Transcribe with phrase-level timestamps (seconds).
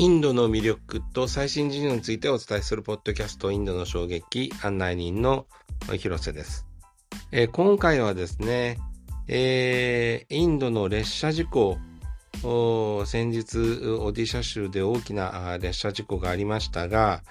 [0.00, 5.44] インドの魅力と最新事情についてお伝えするポッドキャストインドの衝撃案内人の
[5.98, 6.66] 広瀬です。
[7.32, 8.78] えー、今回はですね、
[9.28, 11.76] えー、インドの列車事故
[13.04, 13.58] 先日
[13.98, 17.22] オディシャ州で大きな列車事故がありましたが、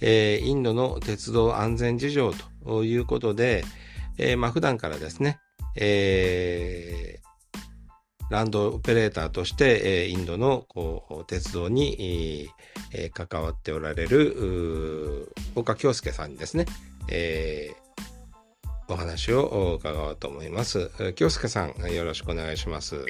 [0.00, 2.32] えー、インドの鉄道安全事情
[2.64, 3.62] ということで、
[4.16, 5.38] えーまあ、普段からですね、
[5.76, 7.20] え
[8.28, 12.50] ランドオペレーターとして、インドのこう鉄道に、
[12.92, 16.66] え関わっておられる岡京介さんにですね、
[17.08, 20.90] えー、お話を伺おうと思います。
[21.14, 22.96] 京介さん、よろしくお願いします。
[22.96, 23.04] よ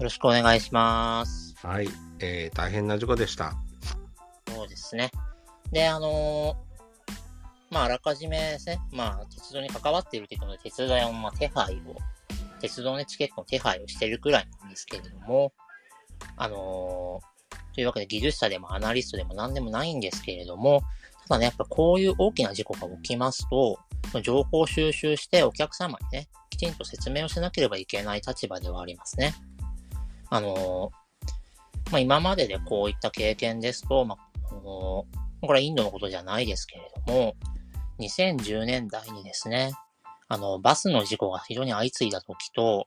[0.00, 1.54] ろしくお願いします。
[1.62, 1.88] はい、
[2.18, 3.54] えー、大変な事故でした。
[4.48, 5.10] そうですね。
[5.70, 6.54] で、あのー、
[7.70, 11.96] まあ、あらかじめですね、まあ、鉄道に関わっているということで、鉄道の、まあ、手配を
[12.62, 15.52] 鉄道のチケットの手配をしてるくらいなんですけれども、
[16.36, 20.82] あのー、というわけで技術者でもアナリストでも何でもないんですけれども、
[21.28, 23.78] ただね、やっぱこういう大きな事故が起きますと、
[24.22, 29.34] 情報収集してお客様にね、きちんと説明をしなければいけない立場ではありますね。
[30.30, 34.18] あのー、まあ、今まででこういった経験ですと、まあ、
[34.50, 35.06] こ
[35.42, 37.34] れはインドのことじゃないですけれども、
[37.98, 39.72] 2010年代にですね、
[40.32, 42.86] あの、バスの事故が非常に相次いだ時と、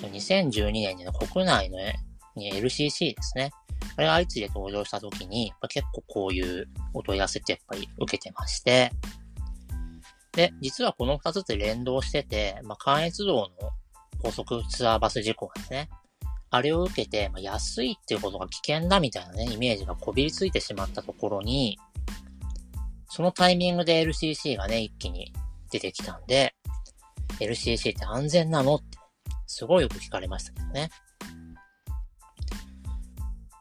[0.00, 1.96] 2012年に、ね、国内の、ね、
[2.36, 3.50] に LCC ですね。
[3.96, 8.92] あれが相次いで登場した時に、結構こういうお問い合わせってやっぱり受けてまして、
[10.34, 13.70] で、実はこの二つって連動してて、まあ、関越道の
[14.22, 15.88] 高速ツアーバス事故ですね。
[16.50, 21.76] あれを受けて、まあ、安いっていうことが危険だみたいなね、イメージがこびりついてしまったところに、
[23.08, 25.32] そのタイミングで LCC がね、一気に
[25.72, 26.54] 出てきたんで、
[27.40, 28.98] LCC って安全なのって、
[29.46, 30.90] すごいよく聞かれましたけどね。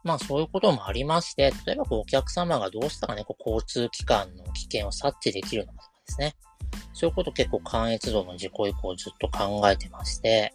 [0.03, 6.35] まあそういうこともありまして、例えばこうお客様がどうしたらね、こう交通機関の危険を察知できるのかとかですね。
[6.93, 10.53] そういうこと結構関越道の事故以降ずっと考えてまして、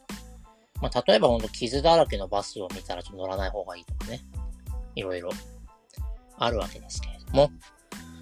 [0.83, 4.21] まあ例えばほんと傷だらけのバスを見たらちょっと乗らない方がいいとかね。
[4.95, 5.31] いろいろ
[6.39, 7.51] あるわけですけれども、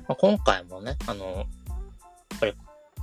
[0.08, 1.46] まあ、今回もね、あの、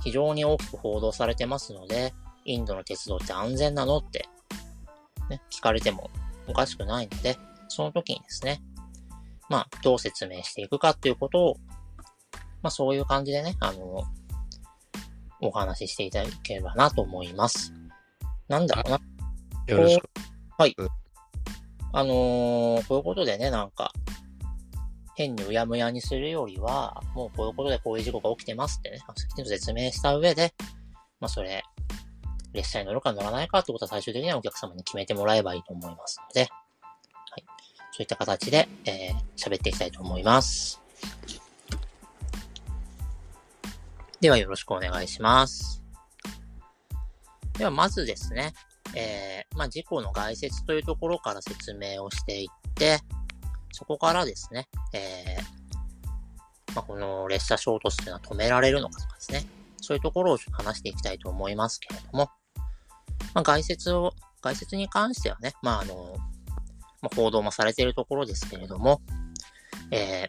[0.04, 2.12] 非常に大きく報道されてますので、
[2.44, 4.28] インドの鉄道って安全なのって、
[5.30, 6.10] ね、聞かれても
[6.46, 8.62] おかしくないので、その時にですね、
[9.48, 11.56] まあ、どう説明していくかっていうことを、
[12.62, 14.02] まあ、そういう感じでね、あの、
[15.40, 17.72] お話ししていただければなと思います。
[18.48, 19.00] なんだろうな。
[19.68, 20.08] よろしく。
[20.58, 20.76] はい。
[21.92, 23.92] あのー、こういうことでね、なんか、
[25.14, 30.54] 変にうやむやにするよりは、もうこういうことでこういう事故が起きてますってね、きちんと説明した上で、
[31.20, 31.62] まあそれ、
[32.52, 36.46] 列車に乗るか乗らないかってことは最終的にはお客様に決めてもらえばいいと思いますので、は
[37.38, 37.44] い。
[37.92, 40.80] そういった形で、えー、喋っていきたいと思います。
[44.20, 45.82] ではよろしくお願いします。
[47.58, 48.54] ではまずですね、
[48.94, 53.00] えー、まあ事故の概説というところから説明をしていって、
[53.72, 59.46] そこからですね、えー、まあ、この列車衝突というのは止められるのかとかですね、
[59.80, 62.30] そういうところをちょっと話していきたいと思いますけれども、
[63.34, 64.12] まあ、外説を、
[64.42, 66.16] 外説に関してはね、まあ、あの、
[67.00, 69.00] まあ、報道もされているところですけれども、
[69.90, 70.28] え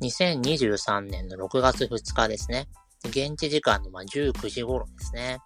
[0.00, 2.68] ー、2023年の6月2日ですね、
[3.04, 5.38] 現地時間のま19時頃ですね、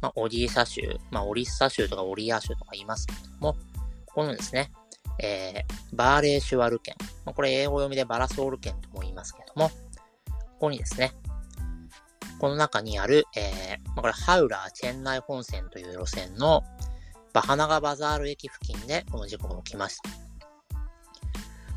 [0.00, 3.54] まあ、オディーサ州、まあ、オリッサ州とかオリア州とか言いますけれども、
[4.06, 4.70] ここのですね、
[5.20, 6.94] えー、バーレーシュワル県。
[7.24, 9.74] これ英語読みでバラソール県とも言いますけども、こ
[10.58, 11.12] こにですね、
[12.38, 16.62] この中にある、えー、これハウラーチェンナイ本線という路線の
[17.32, 20.10] バハナガバザール駅付近でこの事故が起きました。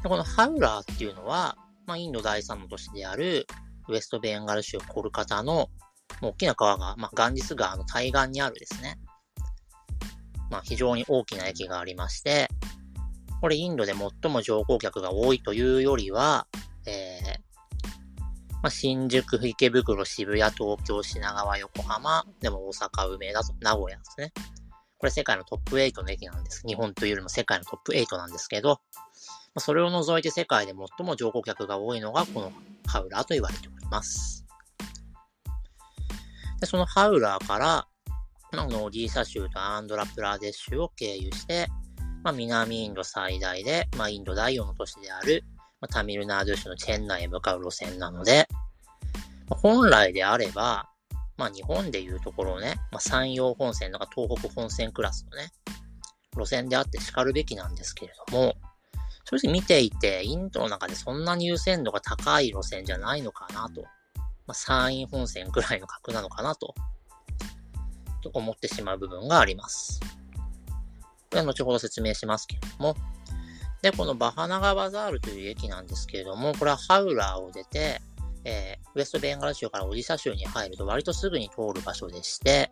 [0.03, 3.47] でこのハウラーっていうのは、まあ、インド第3の都市である
[3.87, 5.69] ウェストベンガル州コルカタの
[6.21, 8.99] 大きな川が、まあ、ガンジス川の対岸にあるですね。
[10.49, 12.47] まあ、非常に大きな駅がありまして、
[13.41, 16.47] これインドで最も乗降客が多いというよりは、
[16.85, 17.47] えー、
[18.63, 24.33] まあ、新宿、池袋、渋谷、東京、品川、横浜、でも大阪、梅田、名古屋ですね。
[24.97, 26.63] これ世界のトップ8の駅なんです。
[26.67, 28.77] 日本というよりも世界のトップ8なんですけど、ま
[29.57, 32.51] あ、それを除いて世界で最も乗降客が多いのがこの
[32.87, 34.45] ハウラーと言われております。
[36.59, 37.87] でそのハウラーから、
[38.53, 41.67] あ、のディーサ州とアンドラプラデシュを経由して、
[42.27, 45.45] まあ、南インド最大で、まあ、インド第4の都市である、
[45.79, 48.49] まあ、タミルナード州のチェン内へ向かう路線なので、
[49.47, 50.89] まあ、本来であれば、
[51.37, 55.53] まあ、日本でいうところね、まあ、山陽本線とか東北本線クラスのね、
[56.35, 58.55] 路線であって叱るべきなんですけれども、
[59.23, 63.83] 正直見ていて、インドの中でそんなに優先度が高い路線じゃないのかなと。
[63.83, 63.87] ま
[64.49, 66.75] あ、山陰本線ぐらいの格なのかなと、
[68.21, 70.01] と思ってしまう部分があります。
[71.29, 72.95] これは後ほど説明しますけれども。
[73.81, 78.01] で、このバハナガバザールという駅なんですけれども、これはハウラーを出て、
[78.43, 82.71] えー、ウエストベンガル州からオディサ州に入ると割とすぐに通る場所でして、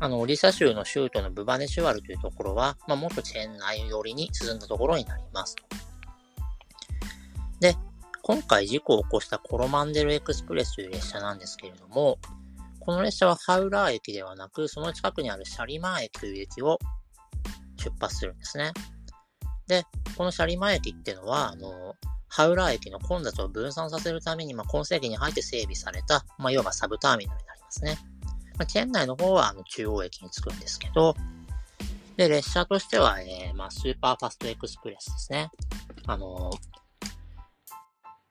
[0.00, 5.56] あの、オディサ州の州都のブバネシュワルというところは、まあ、もっとチェン内寄りに進んだところになります。
[7.60, 7.76] で、
[8.22, 12.18] 今回事故を起こしたコロマンデルエクスプレスという列車なんですけれども、
[12.78, 16.78] この列車はハウラー駅ではなく、その近くにあるシャリマー駅という駅を
[17.80, 18.72] 出発するんですね。
[19.66, 19.84] で、
[20.16, 21.94] このシャリマ駅っていうのは、あの、
[22.28, 27.98] ハウラー駅の混雑を分散させるために、まあ、今世紀に入って整備された、まあ、要はサブターミナルになりますね。
[28.56, 31.16] まあ、県内の方はあの中央駅に着くんですけど、
[32.16, 35.50] で、列車としては、えー、まあ、スーパーファストエクスプレスですね。
[36.06, 36.50] あの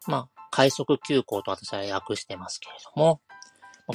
[0.08, 3.22] ー、まあ、快速急行と私は訳してますけれども、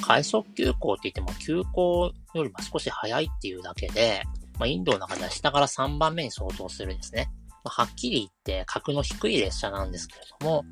[0.02, 4.22] 快速急行って言っても急行よりも少し早いっていうだけで、
[4.58, 7.30] まあ、インドの中では下から3番目に相当するですね。
[7.64, 10.64] まあ、はっきり言って格の低い列車なんですけれども、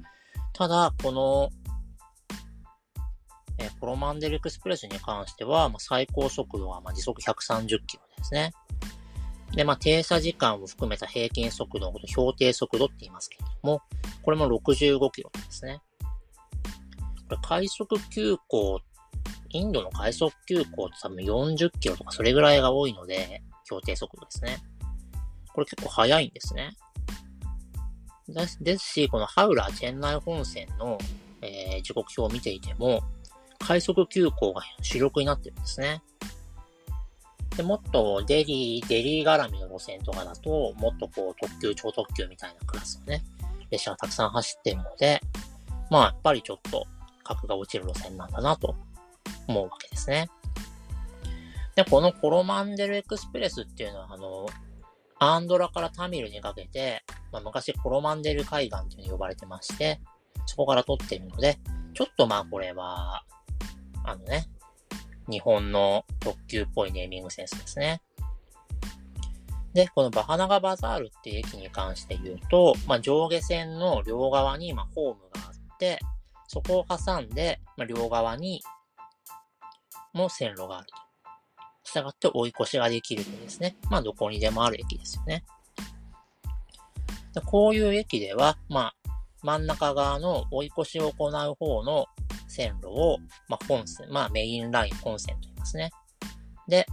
[0.52, 1.50] ただ、この
[3.58, 8.52] え、コロマンデルエクスプレスに関しては、まあ、最高速度はま時速130キロですね。
[9.54, 13.82] で、まあ、停車時間を含めた平均速度のこと標定速度って言いますけれども、
[14.22, 15.80] これも65キロですね。
[17.28, 18.80] これ快速急行、
[19.50, 24.58] インドの快速急行って多分40キロとかそれぐらいが多いので、標定速度ですね。
[25.52, 26.76] これ結構速いんですね。
[28.60, 30.98] ですし、このハウラーチェンナイ本線の、
[31.42, 33.02] えー、時刻表を見ていても、
[33.58, 36.02] 快速急行が主力になってるんですね。
[37.56, 43.22] で、もっとデリー、デリー絡みの路線とかだと、もっとこう特急、超特急みたいなクラスのね、
[43.70, 45.20] 列車がたくさん走ってるので、
[45.90, 46.86] まあやっぱりちょっと
[47.24, 48.74] 格が落ちる路線なんだなと
[49.46, 50.28] 思うわけですね。
[51.74, 54.46] で、このコロマンデルエクスプレスっていうのは、あの、
[55.18, 60.00] アンドラからタミルにかけて、まあ、昔コロマンデル海岸っていうのに呼ばれてまして、
[60.46, 61.58] そこから撮ってるので、
[61.94, 63.22] ちょっとまあこれは、
[64.04, 64.48] あのね、
[65.28, 68.02] 日本の特急っぽいネーミングセンスですね。
[69.72, 75.98] で、このバハナガバザールっていう駅に関して言うと、まあ、上下線の両側に、まホームがあって、
[76.48, 78.62] そこを挟んで、まあ、両側に
[80.12, 81.11] も線路があると。
[81.92, 83.76] 従って追い越しができるとですね。
[83.90, 85.44] まあ、どこにでもある駅ですよね。
[87.34, 88.94] でこういう駅では、まあ、
[89.42, 92.06] 真ん中側の追い越しを行う方の
[92.48, 93.18] 線路を、
[93.48, 95.90] まあ、本線、まあ、メインライン本線と言いますね。
[96.68, 96.86] で、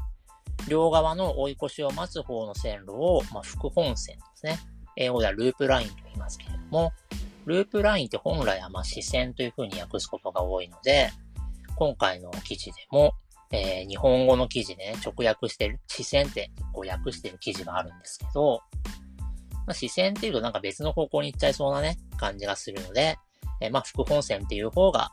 [0.68, 4.60] 両側の追い越しを待つ方の線路を、まあ、副本線ですね。
[4.96, 6.92] 英語ではループラインと言いますけれども、
[7.46, 11.10] ループラインって本来はま視線という風に訳すことが多いので、
[11.76, 13.14] 今回の記事でも、
[13.52, 18.62] えー、日本語の記事、ね、直訳してる、視線ってこう訳してる記事があるんですけど、
[19.66, 23.18] まあ、視線っていうとなんか別の方向に行っちゃいそうなね、感じがするので、
[23.62, 25.12] えー、まあ、副本線っていう方が、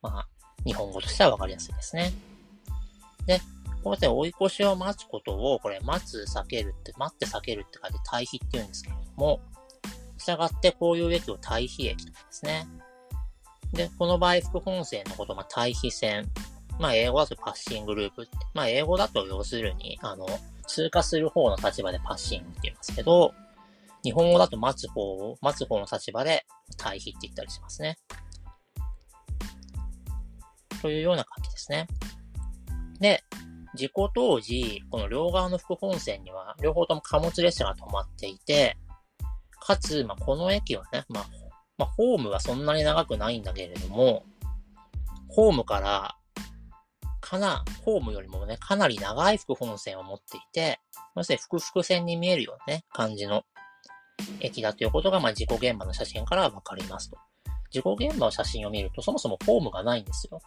[0.00, 0.28] まあ、
[0.64, 2.12] 日本語としてはわかりやすいですね。
[3.26, 3.40] で、
[3.82, 9.40] こうやって追い越しを待つことを、これ、待つ、避けるって、待って避けるって書いて対比って言うんですけれども、
[10.18, 12.66] 従ってこういう駅を対比駅とかですね。
[13.72, 16.30] で、この場合、副本線のことを、まあ、対比線。
[16.82, 18.32] まあ、英語だとパッシングループって。
[18.54, 20.26] まあ、英語だと要するに、あの、
[20.66, 23.32] 通過する方の立場でパッシングって言いますけど、
[24.02, 26.44] 日本語だと待つ方を、待つ方の立場で
[26.76, 27.98] 対比って言ったりしますね。
[30.80, 31.86] というような感じですね。
[32.98, 33.22] で、
[33.76, 38.76] 事故当時、この両側の副本線には、両方とも貨物列車が止まっていて、
[39.60, 41.26] かつ、まあ、この駅はね、まあ、
[41.78, 44.24] まあ、ホームはそんなに長くないんだけれども、
[45.28, 46.16] ホームから、
[47.32, 50.80] かな、ホームよりもね、かなり長い副本線を持っていて、
[51.16, 53.44] 要するに複々線に見えるようなね、感じの
[54.40, 57.16] 駅だということが、まあ、事故現場の写真からわかりますと。
[57.70, 60.40] 事故現場の写真を見ると、そもそもホームがないんですよ。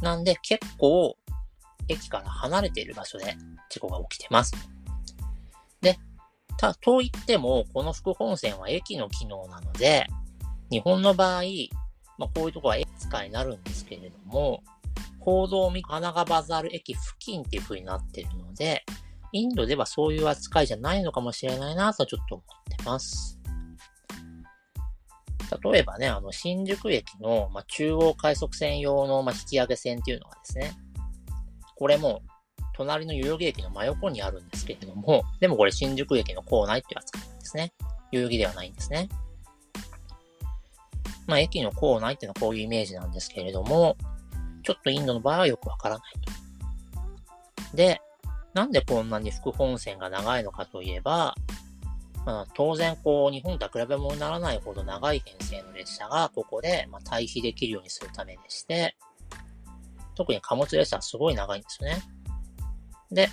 [0.00, 1.14] なんで、結構、
[1.88, 3.36] 駅から離れている場所で
[3.68, 4.54] 事故が起きてます。
[5.82, 5.98] で、
[6.56, 10.06] た、と言っても、この副本線は駅の機能なので、
[10.70, 11.42] 日本の場合、
[12.16, 14.62] まあ、こういうとこは駅使いになるんですけれども、
[15.24, 18.84] 報道を見、花がバザール駅付近っていう風になってるので、
[19.32, 23.38] インドではそういう扱いじゃないのかもしれないなとちょっと思ってます。
[25.72, 30.72] 例えばね、あの、新宿駅の、ま、中央快速線用の、ま、引き上げ線っていうのがですね、
[31.76, 32.22] これも、
[32.74, 37.72] 隣の代々木駅の真横にあるんですけれども、でもこれ新宿駅の構内っていう扱いなんですね。
[38.12, 39.08] 遊戯ではないんですね。
[41.26, 43.96] まあ、駅の構内っていうのはこういうイメージなんですけれども、
[44.62, 46.14] ちょっとインドの場合はよくわからない
[47.70, 47.76] と。
[47.76, 48.00] で、
[48.54, 51.34] なんでこんなに副本線が長いのかといえば、
[52.24, 58.96] まあ、当然こう、日本とは比べ物にならないほど長い編成の列車がここで、まあ、対比できるようにするためでして、
[60.14, 62.02] 特に貨物列車はすごい長いんですよね。
[63.10, 63.28] で、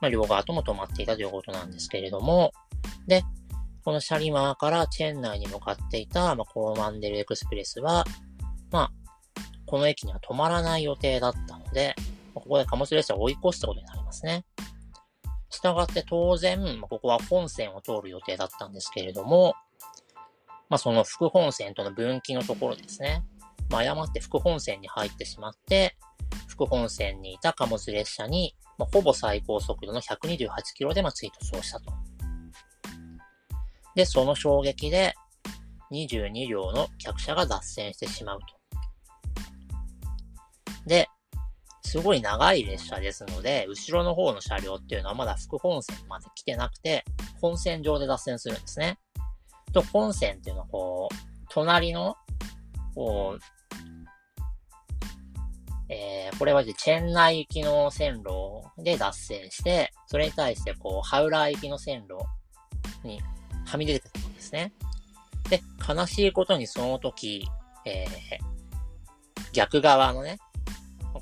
[0.00, 2.52] まあ、両側とも止まっていたということなんですけれども、
[3.06, 3.24] で、
[3.84, 8.04] このシャリマーからチェン内に向かっていた、まあ、コーマンデルエクスプレスは、
[8.70, 8.92] まあ、
[9.72, 11.96] この駅には止まらない予定だったので、
[12.34, 14.44] ここで貨物列車を追い越したことになりますね。
[15.48, 19.54] したがって当然、ここは本線を通る予定だったんですけれども、
[20.68, 23.24] まあ、その副本線との分岐のところですね。
[23.70, 25.96] まあ、誤って副本線に入ってしまって、
[26.48, 31.90] 副本線にいた貨物列車に、まあ、ほぼ最高速度の128キロで、まあ、追突をしたと。
[33.94, 35.14] で、その衝撃で、
[35.90, 38.61] 22両の客車が脱線してしまうと。
[40.86, 41.08] で、
[41.84, 47.04] すごい長い列車ですので、後ろの方の車両っていうのはまだ副本線まで来てなくて、
[47.40, 48.98] 本線上で脱線するんですね。
[49.72, 51.14] と、本線っていうのはこう、
[51.50, 52.16] 隣の、
[52.94, 53.40] こう、
[55.88, 62.14] えー、これはチェン内行きの線路で脱線して、それに対してこう、ハウラー行きの線路
[63.06, 63.20] に
[63.66, 64.72] はみ出てくるんですね。
[65.50, 67.46] で、悲しいことにその時、
[67.84, 68.08] えー、
[69.52, 70.38] 逆側のね、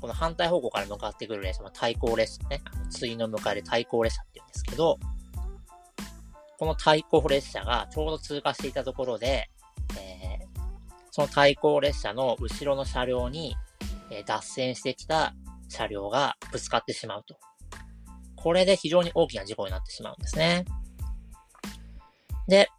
[0.01, 2.61] この反対方向から向かってくる列車、まあ、対向列車ね、
[2.99, 4.97] 対の向かいで対向列車って言うんですけど、
[6.57, 9.49] この対向列車がちょうど通過していたところで、
[9.99, 10.59] えー、
[11.11, 13.55] その対向列車の後ろの車両に、
[14.09, 15.33] え、脱線してきた
[15.69, 17.37] 車両がぶつかってしまうと。
[18.35, 20.65] これで非常に大きな事故になってしまうんですね。
[22.47, 22.69] で、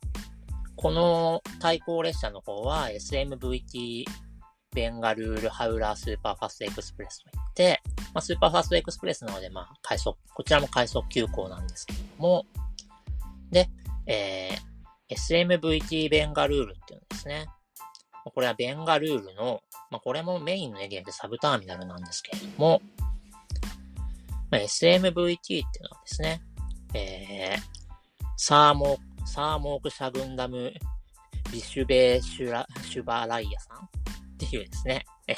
[0.74, 4.04] この対向列車の方は SMVT
[4.74, 7.82] ベンガルールハウラー Super Fast Express といって、
[8.14, 12.46] まあ、 Super Fast Express なので、まあ、快速、こちらも快速急行なんですけれども、
[13.50, 13.68] で、
[14.06, 17.46] えー、SMVT ベンガルールっていうのですね。
[18.24, 22.80] これはベンガルールの、まあ、これもメインのエリアでサブターミナルなんですけれども、
[24.50, 26.42] まあ、SMVT っていうのはですね、
[26.94, 30.72] えー、サーモサーモークシャグンダム
[31.52, 34.01] ビシュベーシュラ、シュバライヤさん
[34.44, 35.36] っていうですね、えー、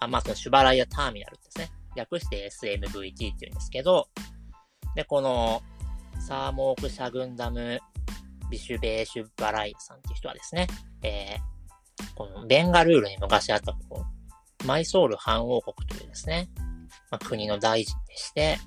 [0.00, 1.70] あまあ、そのシュバライアターミナルですね。
[1.96, 4.08] 略して SMVT っていうんですけど、
[4.94, 5.62] で、この、
[6.20, 7.80] サーモーク・シャグンダム・
[8.50, 10.66] ビシュベーシュ・バライさんっていう人はですね、
[11.02, 14.04] えー、このベンガルールに昔あったこ
[14.62, 16.48] う、マイソール反王国というですね、
[17.10, 18.58] まあ、国の大臣でして、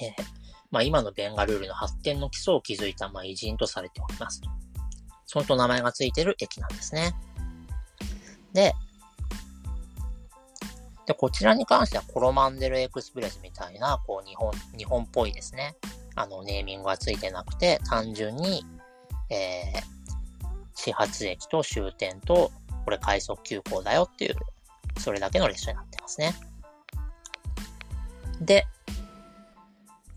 [0.00, 0.24] えー、
[0.70, 4.40] まあ、今のベンガルールの発展の基礎を築いた、まあ、偉人とされております。
[5.26, 7.14] そのと名前がついてる駅なんですね。
[8.56, 8.74] で、
[11.04, 15.76] で、こちらに関してはコロマンデルエクスプレスみたいな、こう、日本、日本っぽいですね。
[16.14, 18.64] あの、ネーミングがついてなくて、単純に、
[19.28, 19.82] えー、
[20.74, 22.50] 始発駅と終点と、
[22.86, 24.36] これ快速急行だよっていう、
[24.98, 26.34] それだけの列車になってますね。
[28.40, 28.66] で、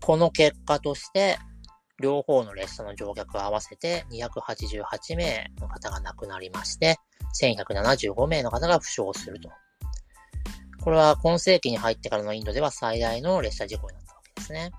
[0.00, 1.38] この結果として、
[2.00, 6.96] 両方の列車の乗客合わせて288名の方が亡くなりまして、
[7.40, 9.50] 1175名の方が負傷すると。
[10.82, 14.70] これは今世紀に入ってからのインドでは最大の列車事故になったわけですね。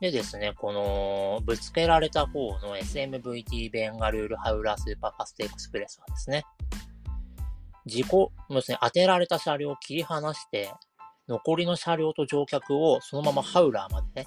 [0.00, 6.42] でですね、このぶつけられた方の SMVT ベンガルールハウラー Super Fast Express はですね、
[7.86, 10.72] 事故、ですね、当てられた車両を切り離して、
[11.28, 14.26] 残りの車両と乗客をそのままハウラーまでね、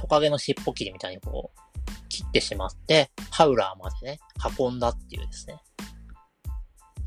[0.00, 1.60] トカゲの尻尾切りみたいにこう、
[2.08, 4.18] 切ってしまって、ハウラーまでね、
[4.58, 5.58] 運んだっていうですね、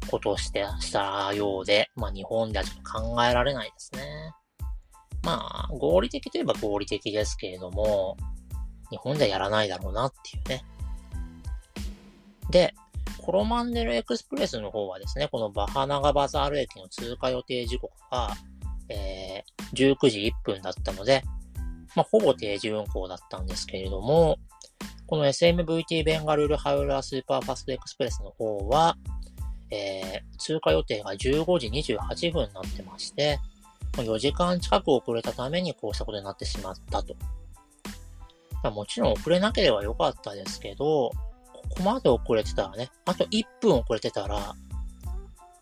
[0.10, 4.34] ことをして、したようで、まあ日本ではちょっと考えられないですね。
[5.24, 8.16] まあ、合理的といえば合理的ですけれども、
[8.90, 10.66] 日本ではやらないだろうなっていうね。
[12.50, 12.74] で、
[13.20, 18.34] コロマンデルエクスプレスの方はですね、このバハナガバザール駅の通過予定時刻が、
[18.88, 21.24] えー、19時1分だったので、
[21.96, 24.38] まあ、ほぼ定時運行だったんですけれども、
[25.08, 28.98] この SMVT ベンガルールハウラー Super Fast Express の方は、
[29.72, 33.40] えー、通過予定が15時28分になってまして、
[33.94, 37.16] 4時間近く遅れたためにこうしたことになってしまったと。
[38.70, 41.14] もちろん遅れなければよかったですけど、こ
[41.70, 44.56] こまで遅れてたらね、あと1分遅れてたら、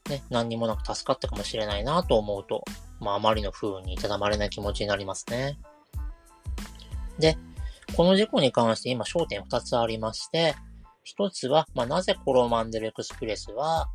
[0.10, 2.64] ね、何にもなく助かったかもしれないなと思うと、
[3.00, 5.60] まああまりの不運にいただまれない気持ちになりますね。
[7.20, 7.38] で、
[7.96, 10.56] この事故に関して今焦点2つありまして、
[11.18, 13.88] 1つは、まあ、なぜコロマンデルエクスプレスは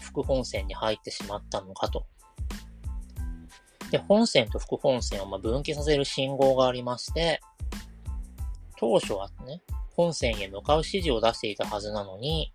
[0.00, 2.06] 副本線に入ってしまったのかと。
[3.90, 7.40] で、本線と副本線をま分岐させる信号がありまして、
[8.78, 9.60] 当初はね、
[9.94, 12.50] 本線へ向かう指示を出していたはずなのに、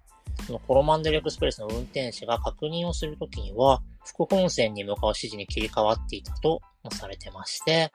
[0.47, 7.91] そのコロマンデルエクスプレスの運転士が確認をするときには、副本線に向かう指示に切り替わっていたとされてまして、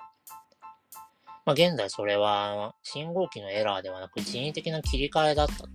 [1.47, 5.69] まあ、現在それは信号機のエラーではなく人為的な切り替えだったと。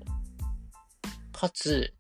[1.32, 1.94] かつ、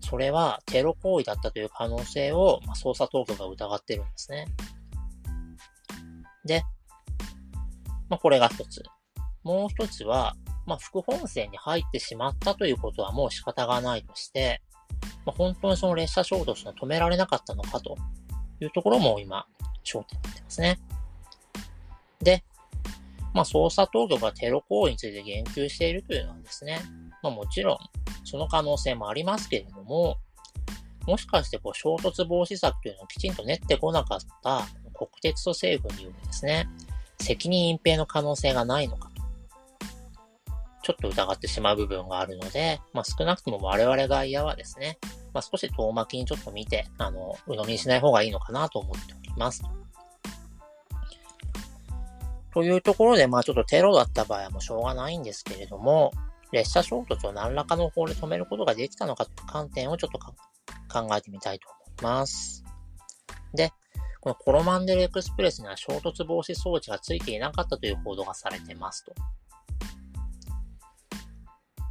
[0.00, 4.46] それはテロ行為だったという可能性を、まあ、捜査当局が疑ってるんですね。
[6.44, 6.64] で、
[8.08, 8.82] まあ、これが一つ。
[9.44, 10.34] もう一つは、
[10.66, 14.60] まあ、副本線に入ってしまったということはもう仕方がないとして、
[15.24, 17.96] まあ、本当にその列車衝突が止められなかったのかと
[18.60, 19.46] いうところも今、
[19.84, 20.78] 焦点になってますね。
[22.20, 22.44] で、
[23.34, 26.80] まあ、捜査当局がテロ行為について言及しているというのはですね、
[27.22, 27.78] まあ、もちろん、
[28.24, 30.18] その可能性もありますけれども、
[31.06, 34.62] もしかしてこう衝突防止策というのをきちんと練ってこなかった
[34.94, 36.68] 国鉄と政府によるですね、
[37.18, 39.22] 責任隠蔽の可能性がないのかと、
[40.82, 44.98] ちょっと疑ってしまう部分があるので、まあ、少なくとも我々外野はですね、
[45.32, 49.62] まあ、少し遠巻きにちょっと見て、あの、鵜呑みにしない方がいいのかなと思っております。
[52.52, 56.12] というところで、まあちょっとテロだった場合はもうしょうがないんですけれども、
[56.52, 61.68] 列車衝突を何らかの方で止めることができたのかという観点をちょっと考えてみたいと
[62.02, 62.62] 思います。
[63.54, 63.72] で、
[64.20, 69.14] このコロマンデルエクスプレスには衝突防止装置がついていなかったという報道がされてますと。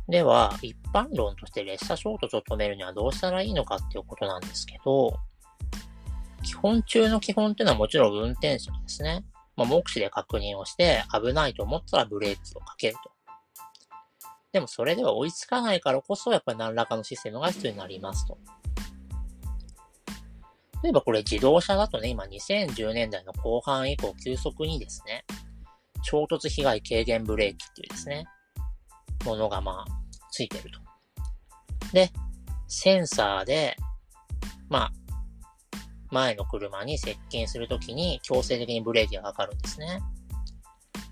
[0.08, 5.18] では、一般論として列車衝突を止めるにはどうしたらいいのかっていうことなんですけど、
[6.44, 9.24] 基本中の基本っていうのはもちろん運転手ですね、
[9.62, 13.12] まあ、目視で確認をして危ないと思ったらブレーキをかけると。
[14.52, 18.38] でもそれでは追いつかないからこそやっぱり何らかのシステムが必要になりますと。
[20.84, 25.26] 例えばこれ自動車だとね、今2010年代の後半以降急速にですね、
[26.02, 28.26] 衝突被害軽減ブレーキっていうですね、
[29.26, 29.92] ものがまあ、
[30.32, 30.80] ついてると。
[31.94, 32.12] で、
[32.68, 33.78] センサーで、
[34.70, 34.92] まあ、
[36.12, 40.02] 前の車に接近するときに強制的にブレーキがかかるんですね。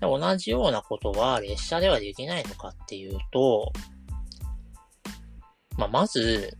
[0.00, 3.72] で同じようなことは列車ではできないのかっていうと、
[5.76, 6.58] まあ、まず、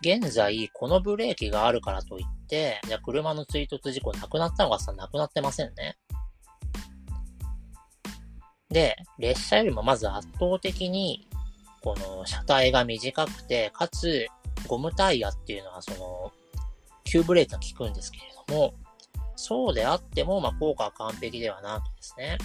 [0.00, 5.96] 現在、このブレーキがあるからといって、じゃ車の追突事故なくなったのかさ、なくなってませんね。
[8.68, 11.28] で、列車よりもまず圧倒的に、
[11.82, 14.26] この車体が短くて、かつ、
[14.66, 16.32] ゴムタイヤっていうのは、その、
[17.16, 18.74] 急ブレーキが効くんですけれども、
[19.36, 22.38] そうであっても、まあ、効果は完璧ではなくですね、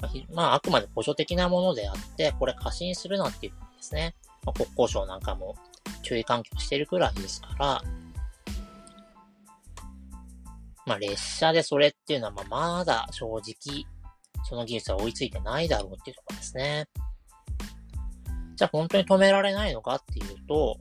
[0.00, 5.56] まあ、まあ、あくまで補助的なものであって、これ過信するなっていうふうにですね、まあ、国交省なんかも
[6.02, 7.82] 注意喚起をしてるくらいですから、
[10.86, 13.86] まあ、列車でそれっていうのは、まあ、まだ正直、
[14.44, 16.88] その技術は追いついてないだろうっていうところですね。
[18.56, 20.78] じゃあ本当に止められないのかっていうと、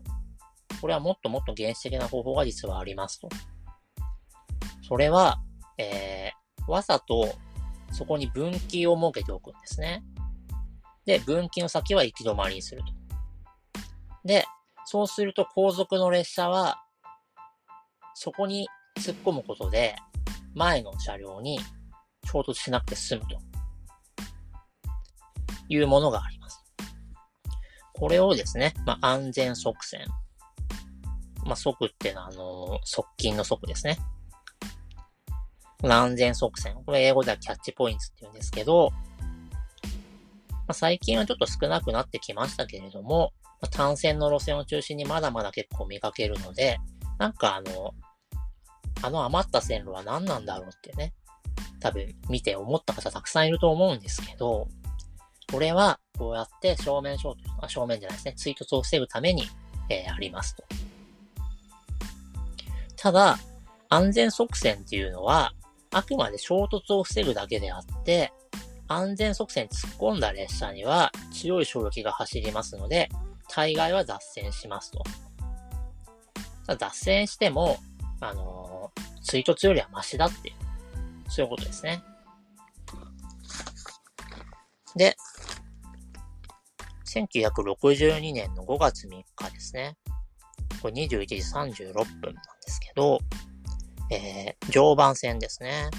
[0.82, 3.30] これはもっともっと原始的な方法が実はありますと。
[4.88, 5.42] それは、
[5.78, 7.36] えー、わざと
[7.92, 10.04] そこに分岐を設けておくんですね。
[11.06, 12.88] で、分岐の先は行き止まりにすると。
[14.26, 14.46] で、
[14.86, 16.84] そうすると後続の列車は、
[18.14, 19.96] そこに突っ込むことで、
[20.56, 21.60] 前の車両に
[22.26, 23.50] 衝突しなくて済むと。
[25.70, 26.66] いうものがあります。
[27.94, 30.06] これをですね、まあ、安全側線。
[31.50, 33.98] まあ、側っていうのは、あの、側近の側ですね。
[35.84, 36.76] 安全側線。
[36.86, 38.92] これ英語ではキャッチポイントって言うんですけど、
[40.52, 46.78] まあ、最近はちょっと少なくなってきましたけれども、まあ、単線の路線を中心にまだまだ結構見かけるので、
[47.18, 47.94] なんかあの、
[49.02, 51.14] あの余った線路は何なんだろうってね、
[51.80, 54.68] 多分見て思った方たくさんいると思うんですけど、
[55.52, 57.36] これはこうやって正面衝突、
[57.66, 59.44] あ正面じゃないですね、追突を防ぐために、
[59.90, 60.64] えー、ありますと。
[63.02, 63.40] ただ、
[63.88, 65.54] 安全側線っていうのは、
[65.92, 68.34] あくまで衝突を防ぐだけであって、
[68.90, 73.08] 安全側線突っ込んだ列車には強い衝撃が走りますので、
[73.48, 75.02] 大概は脱線しますと。
[76.78, 77.78] 脱線しても、
[78.20, 80.56] あのー、追突よりはマシだっていう、
[81.32, 82.04] そういうことですね。
[84.98, 85.16] で、
[87.08, 89.96] 1962年の5月3日ですね。
[90.82, 93.20] これ21時36分なんですけど、
[94.12, 95.90] えー、常磐線ですね。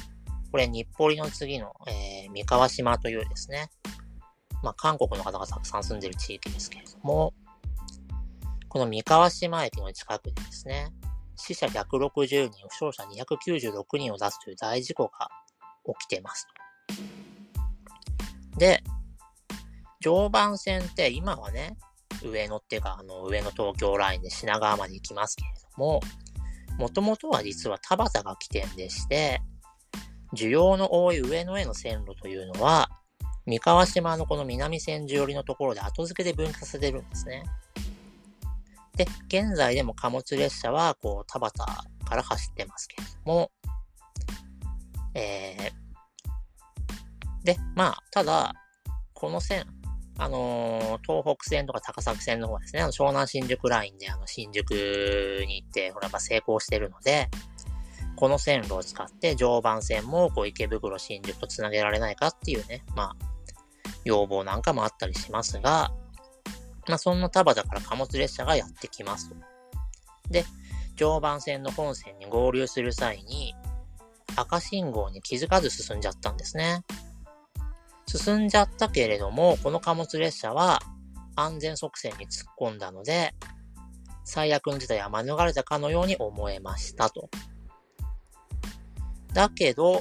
[0.51, 3.71] これ日暮里の次の、えー、三河島というですね、
[4.63, 7.33] まあ、韓国の方がたくさん住んでる地域ですけれども、
[8.69, 10.93] この三河島駅の近くでですね、
[11.37, 15.29] 死者160人、負傷者296人を出すという大事故が
[15.99, 16.47] 起きてます。
[18.59, 18.83] で、
[20.01, 21.77] 常磐線って今はね、
[22.23, 26.01] 上野っていうか、あの、上野東京ラインで品川まで行きますけれども、
[26.79, 29.41] もともとは実は田端が起点でして、
[30.35, 32.89] 需要の多い上野への線路というのは、
[33.47, 37.45] 三河島のこの南千住寄りのところで後付けで分化されるんですね。
[38.97, 41.53] で、現在でも貨物列車は、こう、田端
[42.05, 43.51] から走ってますけれども、
[45.15, 48.53] えー、で、まあ、ただ、
[49.15, 49.65] この線、
[50.23, 54.73] あのー、東北線とか高崎線の方ですね、あの湘南新宿ラインであの新宿
[55.47, 57.29] に行って、ほら、ま、成功してるので、
[58.17, 63.17] この線路を使って常磐線もこう池袋新宿と繋げられないかっていうね、まあ、
[64.05, 65.91] 要望なんかもあったりしますが、
[66.87, 69.37] まあ、そんな田端から貨物列車がやってきますと。
[70.29, 70.45] で、
[70.97, 73.55] 常磐線の本線に合流する際に、
[74.37, 76.85] 赤信号に気づかず進んじゃったんですね。
[78.19, 80.81] 進んじゃったけれども、この貨物列車は
[81.37, 83.35] 安全側線に突っ込んだので、
[84.25, 87.31] 最悪の事態は免れたかのように思えましたと。
[89.33, 90.01] だけど、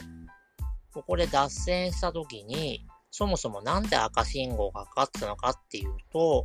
[0.92, 6.42] ここで脱線した時に、そもそもなんで赤信号がかかったのかっていうと、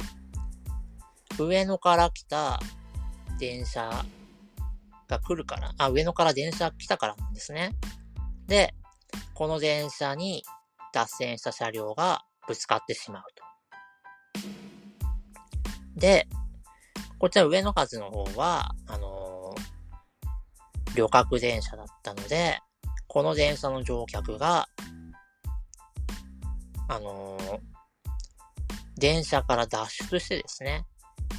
[1.39, 2.61] 上野から来た
[3.39, 4.05] 電車
[5.09, 7.75] が来るから、あ、上野から電車来たからなんですね。
[8.49, 8.75] で、
[9.33, 10.45] この電車に
[10.95, 13.45] 脱線した車両がぶつかってしまうと。
[15.97, 16.29] で、
[17.19, 22.61] こちら上野数の方は、あのー、旅客電車だったので、
[23.09, 24.69] この電車の乗客が、
[26.89, 27.59] あのー、
[28.99, 30.85] 電車から脱出してですね、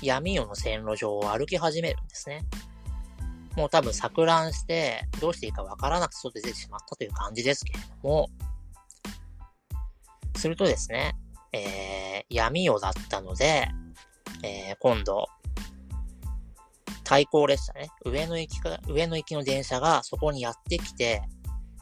[0.02, 2.44] 闇夜の線路上を歩き始めるんですね。
[3.56, 8.30] もう多分錯乱して、どうしていいかわからなく外出てしまったという感じですけれども、
[10.38, 11.16] するとですね、
[11.52, 13.68] えー、闇夜だったので、
[14.44, 15.28] えー、今度、
[17.04, 21.22] 対向列車ね、上の行きか、上の行きの電車がそこにやってきて、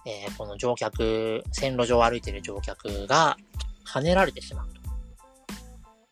[0.06, 3.38] えー、この乗客、線路上を歩いている乗客が
[3.88, 4.82] 跳ねられてしまうと。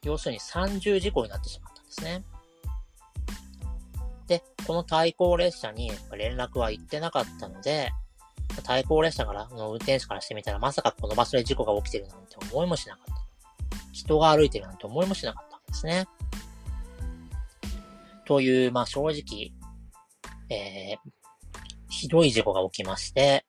[0.03, 2.23] 要するに三重事故になってしまったんですね。
[4.27, 7.91] で、この対向列車に連絡は行ってなかったので、
[8.63, 13.11] 対向列車から、の運転手からしてみたら、まさかこの場所で事故が起きてるなんて思いもしなかった。
[13.91, 16.05] 人が歩いてるなんて思いもしなかったわけですね。
[18.25, 19.51] という、まあ正直、
[20.49, 21.11] えー、
[21.89, 23.45] ひどい事故が起きまして、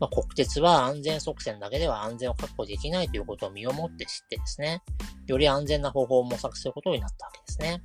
[0.00, 4.82] まあ、国鉄は安全側線だけでは安全を確保できないということを身をもって知ってですね、
[5.26, 7.82] より安全な方法を模索することになったわけですね。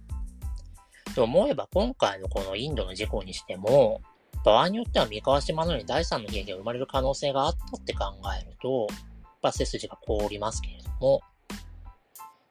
[1.15, 4.01] と思えば今回のこのインドの事故にしても、
[4.45, 8.05] 場合によっては三河島のように第三の悲劇が生まれる可能性があったって考
[8.39, 8.97] えると、やっ
[9.41, 11.21] ぱ背筋が凍りますけれども、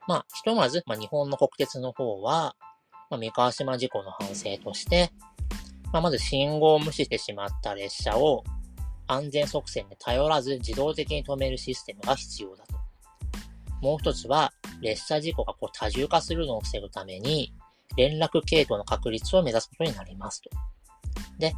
[0.07, 2.57] まあ、ひとまず、まあ、日本の国鉄の方は、
[3.11, 5.11] まあ、三河島事故の反省として、
[5.93, 8.45] まあ、まず信号を無視してしまった列車を
[9.07, 12.79] 安全側線で頼らず自動的に止めるシステムが必要だと。
[13.81, 17.55] もう一つは、列車事故がこう多重化するのを防ぐために、
[17.97, 20.51] 連絡系統の確立を目指すことになりますと。
[21.39, 21.55] で、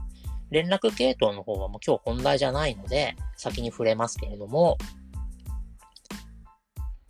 [0.50, 4.76] 連絡系統の方はもう今日本題じゃないので、先に触れますけれども、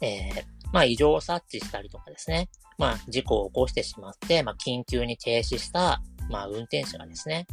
[0.00, 2.48] えー、まあ異常を察知したりとかですね、
[2.78, 6.00] まあ事故を起こしてしまって、まあ緊急に停止した、
[6.30, 7.46] まあ運転手がですね、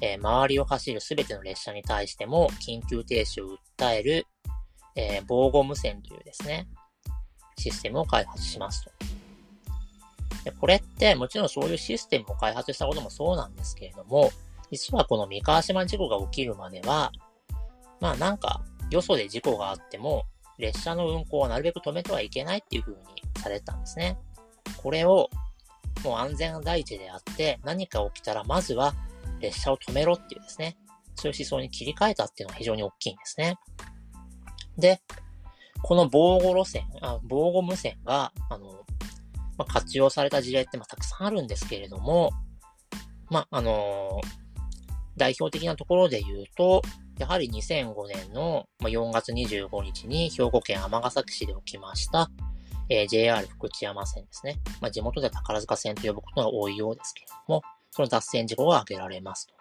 [0.00, 4.26] えー、周りを走るすべての列車に対しても緊急停止を訴える、
[4.96, 6.68] えー、防護無線というですね、
[7.58, 8.90] システムを開発しますと。
[10.44, 14.30] でこれってもちろんそういうシステムを開発したこともそうなんですけれども、
[14.70, 17.12] 実はこの三河島事故が起きるまでは、
[18.00, 20.24] まあなんか、よそで事故があっても、
[20.58, 23.00] 列車の運行をなるべく止めてはいけないっていう風に
[23.40, 24.18] されたんですね。
[24.76, 25.28] これを、
[26.04, 28.94] もう安全第一であって、何か起きたらまずは
[29.40, 30.76] 列車を止めろっていうですね、
[31.14, 33.58] そういう思想に切り替えたっていうのは非常に大きいんですね。
[34.76, 35.00] で、
[35.82, 38.84] この防護路線、あ防護無線が、あの、
[39.56, 42.32] まあ、活用された事例ってまあたくさんあるんですけれども、
[43.30, 44.43] まあ、あのー
[45.16, 46.82] 代表的なところで言うと、
[47.18, 52.28] やはり2005年の4月25日に兵庫県尼崎市で起きました、
[52.88, 54.58] えー、JR 福知山線ですね。
[54.80, 59.54] まあ、地元では宝塚線と呼ぶことが多いようですけれども、その脱線事故が挙げられますと。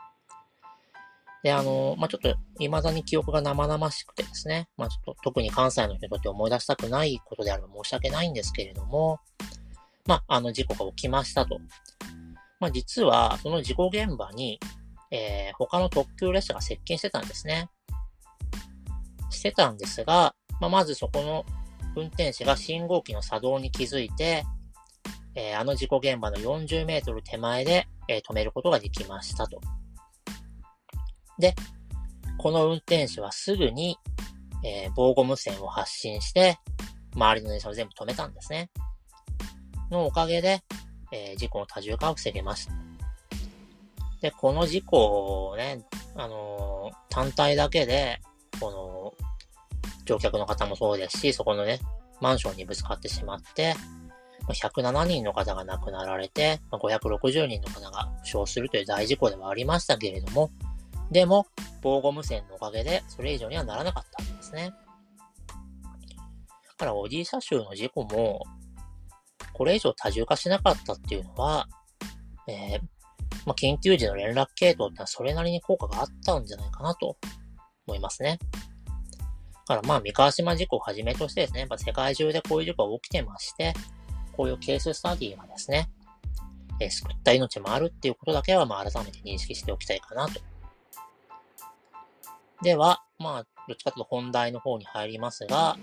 [1.44, 9.20] で、あの、まあ、ちょっと、未だに記憶が生々しくてですね、まあ、ちょっと、特に関西の人にとって思い出したくないことであれば申し訳ないんですけれども、
[10.06, 11.60] まあ、あの、事故が起きましたと。
[12.62, 14.60] まあ、実は、その事故現場に、
[15.13, 17.69] えー、他の特急列車が接近してたんですね。
[19.30, 21.45] してたんですが、まあ、まずそこの
[21.95, 24.43] 運転士が信号機の作動に気づいて、
[25.36, 29.62] えー、あの事故現場の40メートル手前で、えー、止めることができましたと。
[31.38, 31.54] で、
[32.39, 33.97] この運転手はすぐに、
[34.65, 36.58] えー、防護無線を発信して、
[37.15, 38.71] 周りの電車を全部止めたんですね。
[39.91, 40.63] のおかげで、
[41.12, 42.83] え、事故の多重化を防げました。
[44.24, 45.84] で、この事故をね、
[46.16, 48.22] あのー、単体だけで、
[48.58, 49.28] この、
[50.06, 51.82] 乗客の方もそうですし、そこのね、
[52.22, 53.76] マンションにぶつかってしまって、
[54.48, 60.52] 107人の方が亡くなられて、560人の方が負傷するという大事故ではありましたけれども、
[61.12, 61.46] でも、
[61.82, 64.72] 防護無線のおかげで、それ以上にはならなかったんですね。
[65.50, 68.42] だから、オディ車州の事故も、
[69.52, 71.68] これ以上多重化しなかったっていうのは、
[72.48, 72.82] えー、
[73.45, 77.17] まあ、緊急時の連絡系統ってのはそれなりに効果があったんじゃないかなと
[77.88, 78.39] 思いますね。
[79.67, 83.73] だからまあ、三河島事故をはじめとしてですね、やっぱ世界中でこういう事故が起きてまして、
[84.36, 85.89] こういうケーススタディがですね、
[86.79, 90.39] えー、救った命もあるっていうことだけはまあ改めて認識しておきたいかなと
[92.62, 95.77] では、まあ、どっちかというと本題の方に入りますが、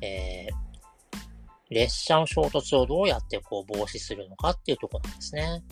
[0.00, 5.62] えー、列車の衝突をどうやってこう防止するのかっていうところなんですね。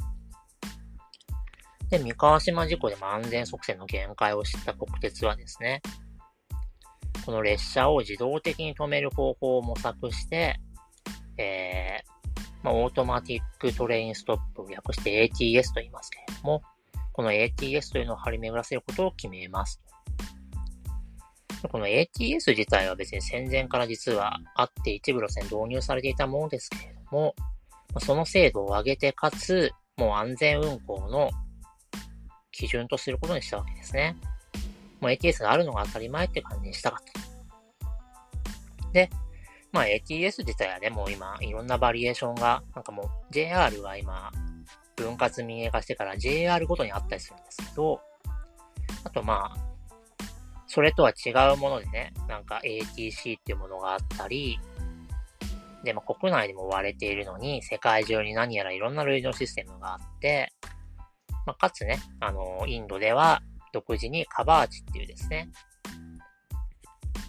[1.91, 5.83] で、三河島事故でも安全側線の限界を知った国鉄はですね、
[7.25, 10.61] この列車を自動的に止める方法を模索して、
[11.39, 16.63] えー、まあ、 Automatic Train Stop を略して ATS と言いますけれども、
[17.13, 19.81] この ATS というのを張り巡らせることを決めます。
[21.71, 27.35] この ATS 自体は別に戦前から実はあって一部路線導入されていたものですけれども、
[28.01, 31.31] その精度を上げてかつ、もう安全運行の
[32.55, 34.17] 基準とすることにしたわけですね。
[35.01, 38.93] もう ATS があるのが当たり前って感じにしたかった。
[38.93, 39.11] で、
[39.73, 44.31] まあ ATS 自体はね、もう今いろんなバリエーションが、なんかもう JR は今
[44.97, 48.01] 分割民営化してから JR ごとにあったりするんですけど、
[49.05, 49.75] あとまあ、
[50.67, 54.59] それとは違うものでね、なんか ATC っていうものがあったり、
[55.85, 60.53] で、まあ、国内でも割れているのに、世界中に何やらいろんな類似のシステムがあって、
[61.47, 65.51] まあ、かつね、あの、インドでは独自にカバーチっていうですね、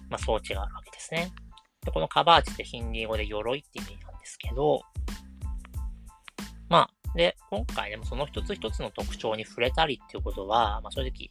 [0.10, 1.32] まあ、装置があるわけですね。
[1.84, 4.82] で、このカバーチってヒンディー語で鎧って意味なんですけど、
[6.70, 11.30] まあ、で、今回でもその一つ一つの特徴に触れたりっていうことは、まあ、正直、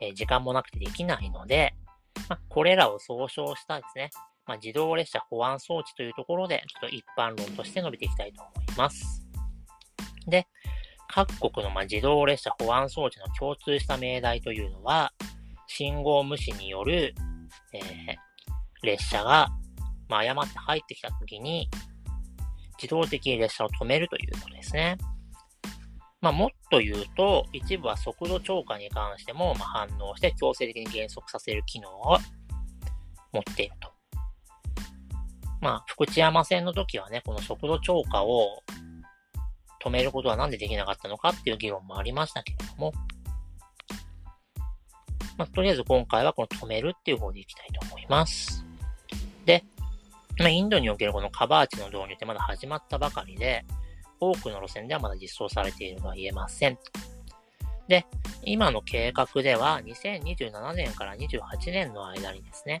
[0.00, 1.74] えー、時間もなくてできないので、
[2.28, 4.10] まあ、これらを総称したですね、
[4.46, 9.26] まあ、自動列車保安装置というところで、ちょっと一般論として述べていきたいと思います。
[10.26, 10.46] で、
[11.12, 15.12] 各国のま自動列車保安装置の共通した命題というのは、
[15.66, 17.14] 信号無視による、
[17.72, 19.48] えー、列車が、
[20.08, 21.68] ま誤って入ってきたときに、
[22.80, 24.98] 自動的に列車を止めるということですね。
[26.20, 32.18] まあ、もっと言うと、一部は速度超過に関しても、ま反応して強制的に減速させる機能を
[33.32, 33.90] 持っていると。
[35.60, 38.62] まあ、福知山線の時はね、この速度超過を
[39.82, 42.92] 止めることはなんでできなかったのかっていう議論もありましたけれども、
[45.38, 48.64] まあ、とりあえず今回はこの止めるっていう方でいきたいと思います。
[49.46, 49.64] で、
[50.38, 53.64] まあ、インドにおけるこのカバーチの導入ってまだ始まったばかりで、
[54.20, 56.78] 多くの路線ではまだ実装されているとは言えません。
[57.88, 58.06] で、
[58.44, 61.40] 今の計画では2027年から28
[61.72, 62.80] 年の間にですね、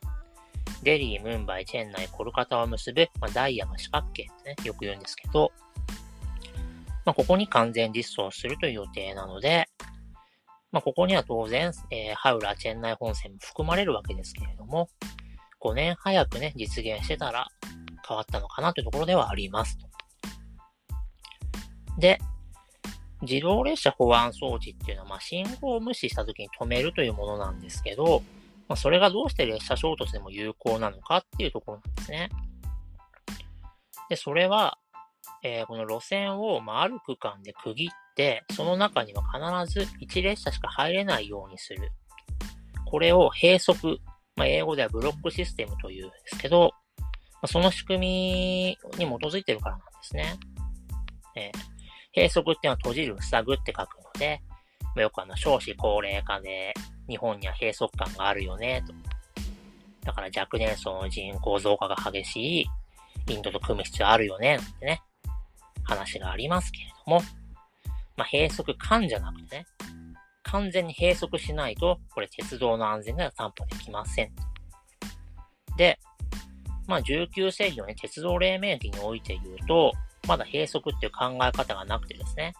[0.82, 5.50] デリー、ムンバイ、チェンナイ、コルカタを結ぶ、まあ、ダイヤの四角形ってね、よく言うんですけど、
[7.04, 9.68] まあ、ここに完全実装するという予定なので、
[10.72, 14.88] まあ、ここには当然、えー、ハウラ、チェンナイ本線も含まれるわけですけれども、
[15.60, 17.48] 5年早くね、実現してたら
[18.06, 19.78] 変わったのかなというところではあります。
[21.98, 22.18] で、
[23.22, 28.22] 自動列車保安装置っていうのは、まあ、信号を無視した時に止めるというものなんですけど、
[28.68, 32.30] まあ、それがどうして列車衝突でも有効なのかっていうところなんですね。
[34.08, 34.78] で、それは、
[35.42, 39.22] えー、この路線を、まあ、ある区間で区切って、その中には
[39.64, 41.90] 必ず1列車しか入れないようにする。
[42.84, 44.00] これを閉塞
[44.40, 47.06] まあ、英語ではブロックシステムというんですけど、ま
[47.42, 50.38] あ、その仕組みに基づいてるからなんですね。
[51.36, 54.40] えー、閉塞っていうのは閉じる、塞ぐって書くので、
[54.96, 56.72] まよくあの少子高齢化で
[57.06, 58.94] 日本には閉塞感があるよね、と。
[60.06, 62.66] だから若年層の人口増加が激しい
[63.28, 65.02] インドと組む必要あるよね、なんてね、
[65.90, 67.20] 話がありますけれども、
[68.16, 69.66] まあ、閉塞感じゃなくてね、
[70.44, 74.32] 完全に閉塞しないと、これ鉄道の安全が担保できません。
[75.76, 75.98] で、
[76.86, 79.92] まあ、19世紀のね、鉄道黎明期において言うと、
[80.26, 82.54] まだ閉塞っていう考え方がなくてですね、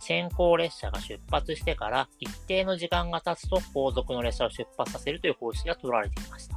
[0.00, 6.56] 先行列車が出発してから一定の時間が経つと後続の列車を出発させるという方式が取られていました。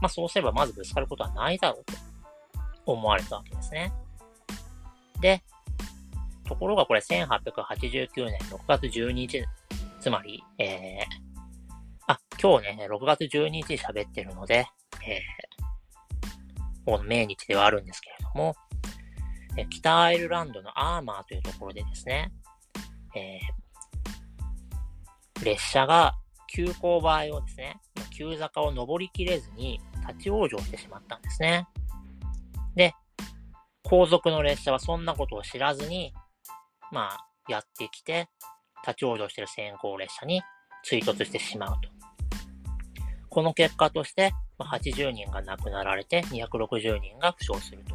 [0.00, 1.94] まあそうすればまずぶつかることはないだろうと
[2.86, 3.92] 思われたわけですね。
[5.20, 5.42] で、
[6.46, 9.44] ところがこれ1889年6月12日、
[10.00, 11.20] つまり、えー、
[12.06, 14.66] あ、今日ね、6月12日喋ってるので、
[15.06, 18.54] えー、この命日ではあるんですけれども、
[19.56, 22.32] え北アイルランドのアーマーというところでですね、
[23.14, 26.14] えー、列車が
[26.52, 27.80] 急勾配をですね、
[28.16, 31.66] 急坂を登りきれずに立ち往生してしまったんですね。
[32.74, 32.94] で、
[33.84, 36.12] 後続の列車はそんなことを知らずに、
[36.92, 38.28] まあ、やってきて、
[38.86, 40.42] 立ち往生している先行列車に
[40.84, 41.88] 追突してしまうと。
[43.28, 47.94] この結果として、80人が亡くなられて、260人が負傷すると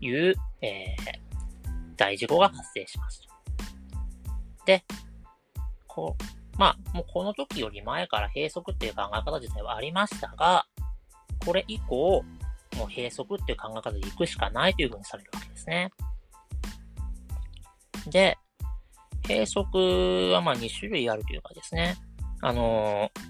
[0.00, 3.22] いう、えー、大事故が発生します。
[4.66, 4.84] で、
[5.86, 10.66] こう、まあ、もうこの時より前から閉塞っていう考え方自体はありましたが、
[11.44, 12.24] これ以降、
[12.76, 15.90] もう閉塞っていう考え方で行くしかないというふうにされるわけですね。
[18.10, 18.36] で、
[19.26, 21.96] 閉塞はまあ2種類あるというかですね。
[22.42, 23.20] あのー、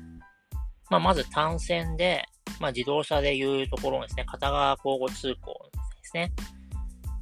[0.90, 2.24] まあ、まず単線で、
[2.60, 6.32] まあ、自動車でいうところですね、片側交互通行ですね。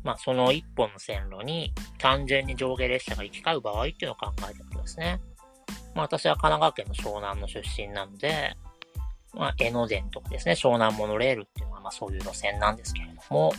[0.02, 5.20] まあ、その一本の線路に単純に上下列車が行き交う場合っていうのを考えてるとですね。
[5.94, 8.56] まあ、私は神奈川県の湘南の出身なので、
[9.35, 13.53] まあ、江ノ電とかですね、湘南モノレールっていうの、まあ、そういう路線なんですけれども、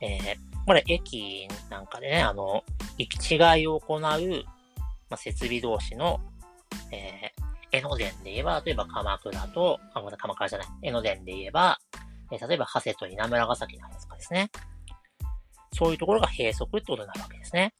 [0.00, 0.20] えー、
[0.66, 2.64] これ駅なんかでね、あの、
[2.98, 4.12] 行き違いを行う、ま
[5.10, 6.20] あ、設備同士の、
[6.90, 11.78] えー、江ノ電で言えば、例えば鎌倉と、あ、まだ鎌倉じゃない、江ノ電で言えば、
[12.32, 14.50] えー、例えば、長谷と稲村ヶ崎のやつかですね。
[15.72, 17.74] そういうところが閉塞ってことになるわけですね。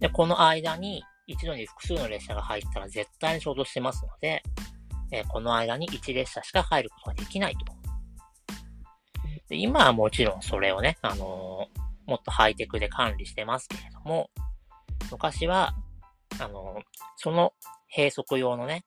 [0.00, 4.42] で、この間に、一度に複数の列車が入ったら絶対に衝突してますので、
[5.12, 7.69] えー、この間に1列車しか入ることができないと。
[9.50, 14.30] で今はもちろんそれをね、あのー、もっとハイテクで管理してますけれども、
[15.10, 15.74] 昔は、
[16.40, 16.82] あのー、
[17.16, 17.52] その
[17.94, 18.84] 閉塞用のね、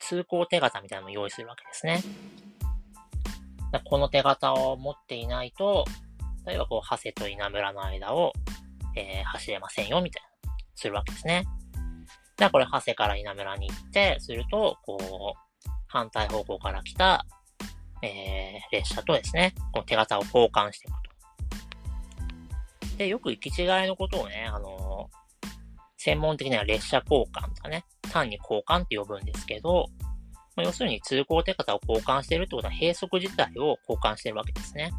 [0.00, 2.02] 通行手形みたいなのを用意するわけですね。
[3.84, 5.84] この手形を持っていないと、
[6.46, 8.32] 例えばこう、長谷と稲村の間を、
[8.96, 11.44] えー、走れませんよ、みたいな、するわけですね。
[12.38, 14.98] じゃあこれ、長谷から稲村に行って、すると、こ
[15.36, 17.26] う、反対方向から来た
[18.02, 20.94] えー、列車とですね、この手形を交換していく
[22.90, 22.96] と。
[22.98, 25.48] で、よく行き違いのことをね、あのー、
[25.96, 29.86] 専門的には列車交換とかね、単に交換って呼ぶんですけど、
[30.56, 34.92] ま、要するに通行手形を交換してるってことは閉塞自体を交換してるわけですね。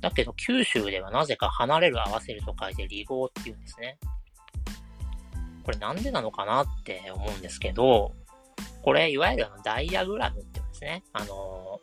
[0.00, 3.98] だけど、九州ではなぜか離れる合わせると書いて離合って言うんですね。
[5.62, 8.12] これなんでなのかなって思うんですけど、
[8.82, 11.04] これ、いわゆるあのダイヤグラムって言うんですね。
[11.12, 11.80] あの、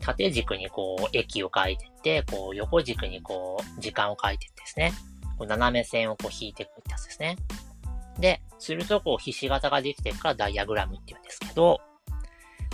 [0.00, 4.92] 縦軸にこう、駅を書いてって、こう、横軸にこう、時間を書いてってですね。
[5.38, 7.36] こう斜め線をこう引いていくってやつですね。
[8.18, 11.80] で、するとこう、ひし形ができてるからダイヤグラムって言うんですけど、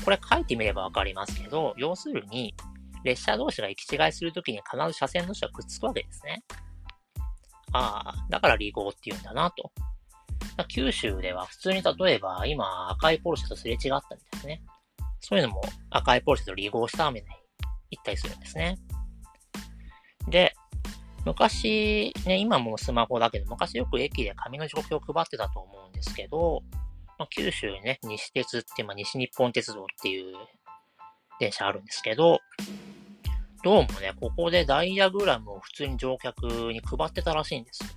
[0.05, 2.55] これ書いてみればわかりますけど、要するに、
[3.05, 6.43] 列車同士が行き違いするときに必ず車線同士がくっつくわけですね。
[7.73, 9.71] ああ、だから離合って言うんだなと。
[10.69, 14.63] 九州では普通に例えば今赤いポルシェとすれ違ったみたいですね。
[15.21, 17.27] そういうのも赤いポルシェと離合した雨に
[17.91, 18.79] 行ったりするんですね。
[20.29, 20.55] で、
[21.25, 26.63] 昔、ね、今もスマホだけど、昔よく駅で紙の状況を配ってたと思うんですけど、
[27.19, 30.37] まあ、九州にね、西鉄って、まあ、西日本鉄道っていう
[31.41, 32.41] 電車あるんですけど、
[33.63, 37.97] どうもね、ここでダイヤグラムを普通に乗客に配ってたらしいんです。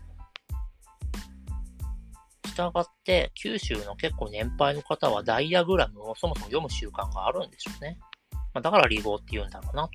[2.57, 7.99] 従って、九州の結構年配の方はダイヤグラムをそもそも読む習慣があるんでしょうね。
[8.31, 9.91] まあ、だから離合って言うんだろうなと。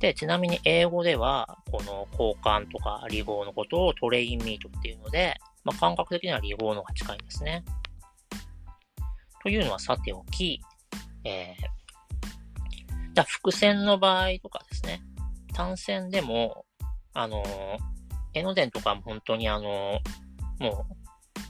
[0.00, 7.64] で、ちなみに英語では、この交換とか離合のことをトレインミートっていうので、まあ、感覚的には離合の方が近いんですね。
[9.42, 10.60] というのはさておき、
[11.24, 15.00] えー、じゃあ伏線の場合とかですね、
[15.54, 16.64] 単線でも、
[17.14, 17.42] あの、
[18.34, 20.00] 江ノ電とかも本当にあの、
[20.58, 20.98] もう、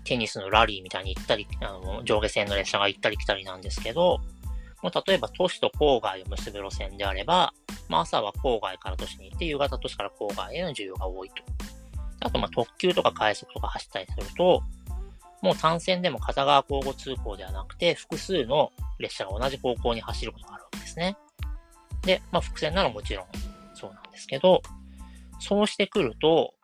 [0.05, 4.20] テニスのラリーみたいに行ったり、あの、上下線の列車が行ったり来たりなんですけど、
[4.83, 7.53] もう例えば都市と郊外を結ぶ路線であれば、
[7.89, 11.35] まあ朝は郊外から都市に行って、夕方都市から郊外への需要が多いと。
[12.20, 14.62] あとまあ特急とか快速とか走ったりすると、
[15.43, 21.16] もう単線でも片側交互通行ではなくて、複数の列車が同じ方向に走ることがあるわけですね。
[22.03, 23.26] で、まあ複線ならもちろん
[23.74, 24.62] そうなんですけど、
[25.41, 26.55] そうしてくると、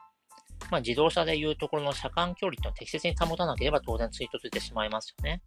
[0.70, 5.42] まあ自動車でいうところの車間距離ってのを適切に保たなければ当然追突してしまいますよね。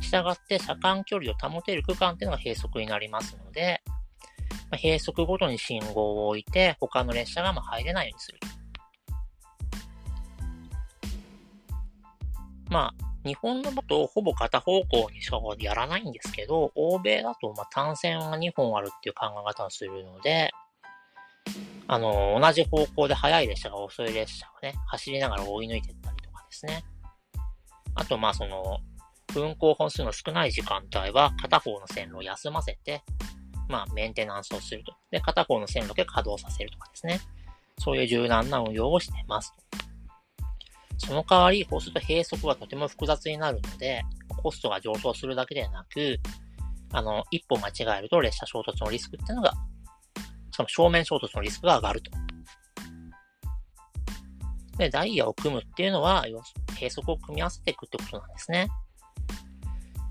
[0.00, 3.82] したがって車間距離を保てる区間っていうのが閉塞になりますので、
[4.70, 8.38] まあ、閉塞ごとに信号を置いて他の列車がま入れないようにする。
[12.70, 20.52] まあ、日本のだとほぼ片方向にしかやらないんですけど、欧米だとま単線が2本あるっていう考え方をするので、
[21.88, 26.84] あの、同じ方向で速い列車が遅い列車をね、走りながら追い抜いていったりとかですね。
[27.94, 28.78] あと、まあその、
[29.36, 33.02] 運行本数の少ない時間帯は片方の線路を休ませて、
[33.68, 34.94] まあメンテナンスをすると。
[35.10, 37.20] で、片方の線路だけ稼働させるとかですね。
[37.78, 39.54] そういう柔軟な運用をしています。
[40.98, 44.02] その代わり、こうすると閉塞はとても複雑になるので、
[44.42, 46.18] コストが上昇するだけではなく、
[46.92, 49.54] あの、一歩間違えると列車衝突のリスクっていうのが、
[50.68, 52.10] しかも正面衝突のリスクが上がると。
[54.78, 56.24] で、ダイヤを組むっていうのは、
[56.74, 58.68] 閉塞を組み合わせていくってことなんですね。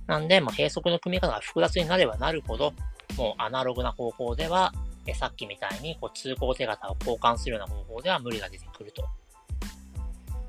[0.05, 2.73] なんで、まあ、閉塞の組み方が複雑になればなるほど、
[3.17, 4.73] もうアナログな方法では、
[5.05, 9.03] えさっきみたいにこう通行手形を交換するような方法では無理が出てくると。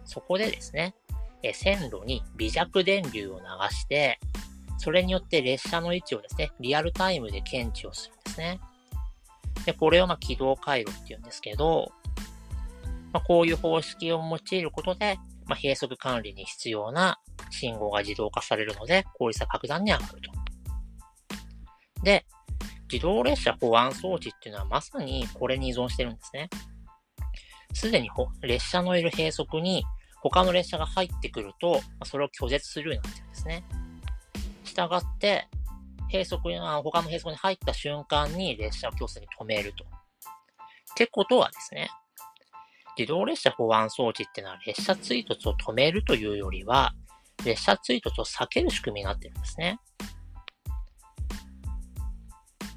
[0.05, 0.95] そこでですね、
[1.43, 3.45] え線路に微弱電流を流
[3.75, 4.19] して、
[4.77, 8.61] それによって列車の位置をですね、リアルタイムで検知をするんですね。
[9.65, 11.93] で、これをま軌道回路って言うんですけど、
[13.13, 17.19] まあ、こういう方式を用いることで、まあ、閉塞管理に必要な
[17.51, 20.33] 信号が自動化されるので、効率は格段に上がると。
[22.03, 22.27] で、
[22.91, 26.49] 自動列車保安装置っていうのはまさにこれに依存してるんですね。
[27.73, 28.11] すでに
[28.43, 29.85] 列車のいる閉塞に
[30.23, 33.65] 他の列車が入ってくると、それを拒絶するようになってるんですね。
[34.65, 35.49] したがって、
[36.13, 39.85] 閉塞に、他の閉塞に入った瞬間に列車を強制に止めると。
[39.85, 39.87] っ
[40.97, 41.89] てことはですね、
[42.99, 46.93] 自動列車保安装置っていうのは列車追突を止めるというよりは、
[47.45, 49.79] 列車追突を避ける仕組みになってるんですね。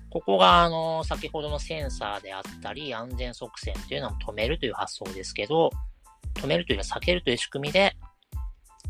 [0.10, 5.72] ここが、あの、先ほどのセンサーであったり、安全側線というのを止めるという発想ですけど、
[6.36, 7.96] 止めるというよりは避けるという仕組みで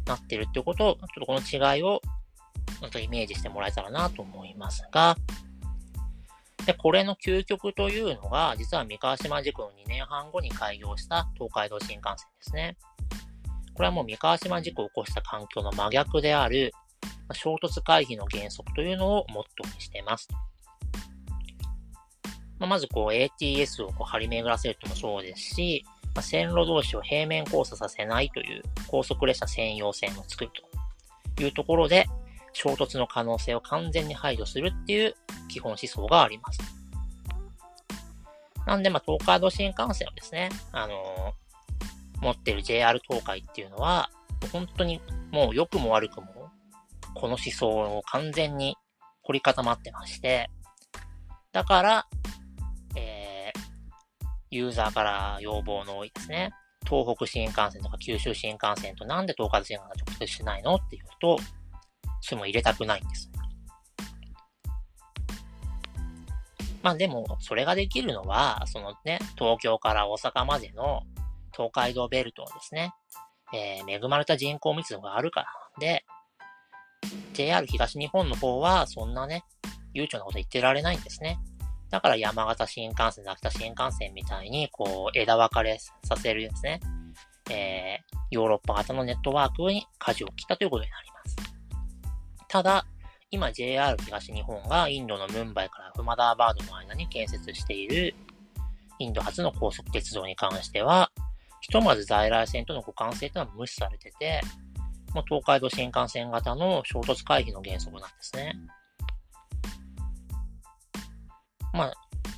[0.06, 2.02] なってるってことを、ちょっとこの違いを、
[2.84, 5.16] なんとイメージしてもらえたらなと思いますが、
[6.66, 12.78] で、これの究極というのが、実は三河島事故の2年半後に開業した東海道新幹線ですね。
[13.74, 16.74] これはもう三河島事故を起こした環境の真逆である、
[17.32, 20.28] 衝突回避の原則というのをモットーにしています。
[22.60, 30.52] まあ、まずこう ATS をこう張り巡らせるともそうですし、まあ、線路同士を平面交差させないという高速列車専用線を作る
[31.36, 32.08] というところで、
[32.54, 35.16] 衝突の可能性を完全に排除するっていう
[35.50, 36.60] 基本思想があります。
[38.66, 44.10] なんで、まあ、東海道新幹線をですね、あのー、持ってる JR 東海っていうのは、
[44.52, 45.02] 本当に
[45.32, 46.50] もう良くも悪くも、
[47.16, 48.78] この思想を完全に
[49.24, 50.50] 凝り固まってまして、
[51.52, 52.08] だから、
[52.96, 53.60] えー、
[54.52, 56.52] ユーザーから要望の多いですね、
[56.88, 61.38] 東北新幹線とか九州新幹線となんで東海道新幹線が直接しないのっていうと、
[62.24, 63.30] それも入れたくないんです。
[66.82, 71.02] まあでも、それができるのは、そのね、東京から大阪までの
[71.54, 72.94] 東海道ベルトをですね、
[73.54, 75.48] えー、恵まれた人口密度があるから
[75.80, 76.06] で、
[77.34, 79.44] JR 東日本の方はそんなね、
[79.94, 81.40] 悠長なこと言ってられないんですね。
[81.90, 86.80] だから山形新幹線、秋田新幹線みたいに、こう、枝分かれさせるですね、
[87.52, 91.53] えー、ヨーロッパ型のネットワークに舵を切ったということになります。
[92.54, 92.86] ただ、
[93.32, 98.14] 今 JR 東日本がインドのムンバイからフマダーバードの間に建設している
[99.00, 101.12] インド初の高速鉄道に関しては、
[101.62, 104.42] ひとまず在来線との互換性というのは無視されてて、
[105.16, 108.56] もう東海道新幹線型の衝突回避の原則なんですね。
[111.74, 111.94] まあ、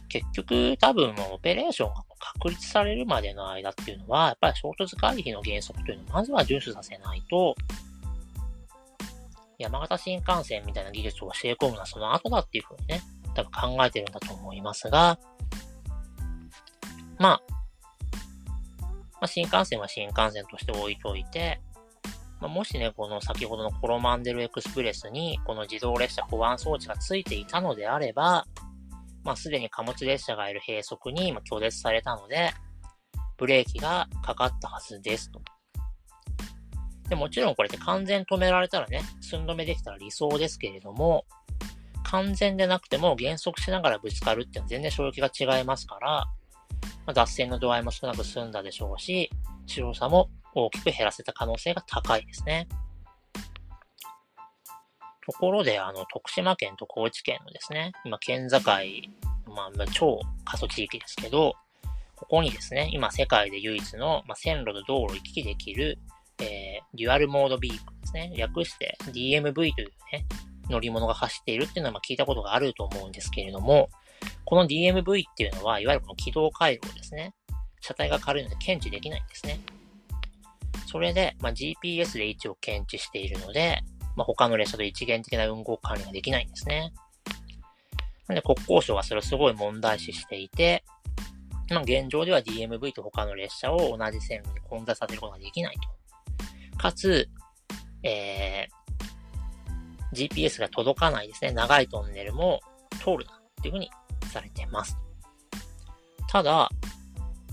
[0.08, 7.54] 結局多分もオペレーションが確立されるまでの間っていうのは、やっぱり衝突回避の原則というのをまずは遵守させないと、
[9.60, 13.02] 山形新幹線みたいな技術を教え込むのはその後だっていうふうにね、
[13.34, 15.20] 多分考えてるんだと思いますが、
[17.18, 17.42] まあ、
[19.14, 21.62] まあ、新幹線は新幹線として置いといて、
[22.42, 28.46] まあ、もしね、この先ほどのコロマンデルエクスプレスに、この自動列車保安装置がついていたのであれば、
[29.24, 32.52] まあ、すでに貨物列車がいる閉塞に拒絶されたので、
[33.38, 35.42] ブレーキがかかったはずですと。
[37.10, 41.26] でもちろんこれって完全止められたらね、寸止めできたら理想ですけれども、
[42.04, 46.26] 完全でなくても減速しながらぶつかるっていうのは全然衝撃が違いますから、
[47.06, 49.30] まあ、脱線の度合いも少なく済んだでしょうし、
[49.66, 52.68] 白さも大きく減らせた可能性が高いですね。
[55.26, 58.60] ところで、あの、徳島県と高知県のですね、今、県境、
[59.48, 61.56] まあ、超過疎地域ですけど、
[62.16, 65.98] ここにですね、今世界で唯一の、まあ、線路と道路を行き来できる、
[66.40, 68.34] えー、デュアルモードビークですね。
[68.38, 70.26] 略して DMV というね、
[70.70, 73.90] 乗り物が走っているっていうのはま聞いたことがあると思うんですけれども、
[74.44, 77.34] この DMV っていうのは、いわゆるこの軌道回路ですね。
[77.82, 79.60] 車体が軽いので検知できないんですね。
[80.88, 83.82] それで、まあ、GPS で位置を検知しているので、
[84.16, 86.94] まあ、他の列車と一元的な運行管理ができないんですね。
[88.28, 90.84] なので国交省はそれをすごい問題視していて、
[91.70, 95.82] まあ、現状では DMV と他の列車を同じ線路に混在させることができないと。
[96.78, 97.30] かつ、
[98.04, 101.52] えー、GPS が届かないですね。
[101.52, 102.62] 長いトンネルも
[103.00, 103.90] 通るなっていうふうに
[104.32, 104.98] されてます。
[106.30, 106.70] ただ、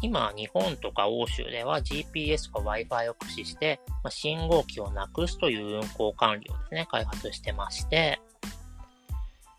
[0.03, 8.21] 今、日本とか欧州では GPS とか Wi-Fi を駆使して、まあ、信号機をなくすという運行管理をですね、開発してまして、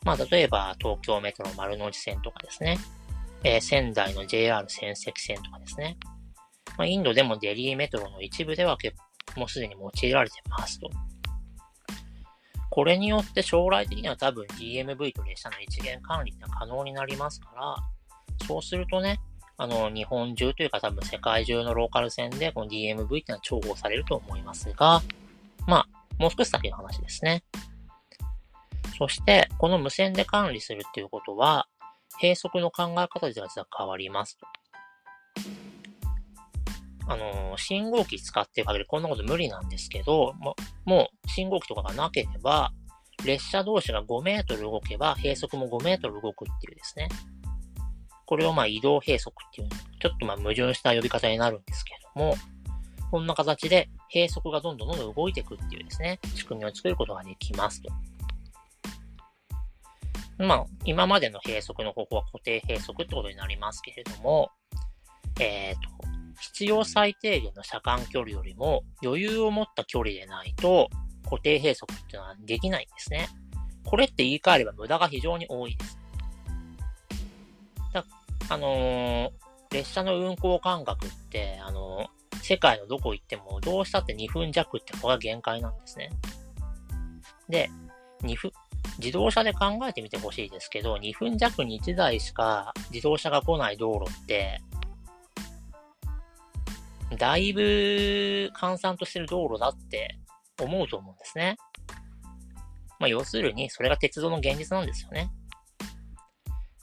[0.03, 2.77] まあ、例えば東京メトロ丸の内線とかですね、
[3.43, 5.97] えー、仙台の JR 仙石線とかですね、
[6.77, 9.02] まあ、インドでもデリーメトロの一部では結構
[9.35, 10.89] もうすでに用いられてますと。
[12.69, 17.75] これによって将来的には多分 DMV と列車の一元管理が可能になりますから、
[18.47, 19.19] そうするとね、
[19.57, 25.01] あの、日本中というか多分世界中のローカル線でこの DMV っていうのは重宝されると思いますが、
[25.67, 27.43] まあ、もう少し先の話ですね。
[28.97, 31.67] そして、この無線で管理するっていうことは、
[32.21, 34.47] 閉塞の考え方では実は変わりますと。
[37.07, 42.71] あの、信号機使ってる限りこんなこと無理なんですけど、ももう信号機とかがなければ、
[43.25, 47.09] 列車同士が5メートル動けば、閉塞も5メートル動くっていうですね。
[48.25, 52.35] これをまあ移動閉塞っていう、ちょっとまあ矛盾した呼び方になるんですけども、
[53.11, 57.89] こんな形で閉塞がどんどんどんどん動いていくっていうですね、仕組みを作ることができますと。
[60.39, 64.49] まあ、今までの閉塞の方法は固定閉塞ってことになりますけれども、
[65.39, 66.12] えっ、ー、と、
[66.43, 70.89] 必要最低限の車間距離よりも余裕を持った距離でないと
[71.23, 73.29] 固定閉塞っていうのはできないんですね。
[73.85, 75.97] これって言い換えれば無駄が非常に多いです。
[77.93, 78.05] だ
[78.49, 79.31] あのー、
[79.71, 86.09] 列車の運行間隔って、あのー、世界のどこ行ってもどうしたって2分弱ってここが限界なんですね。
[87.47, 87.69] で、
[88.23, 88.51] 2分、
[88.99, 94.61] 自動車で考えてみてほしいですけど、2分弱に1台しか自動車が来ない道路って、
[97.17, 100.19] だいぶ閑散としてる道路だって
[100.61, 101.57] 思うと思うんですね。
[102.99, 105.31] まあ、要するに、それが鉄道の現実なんですよね。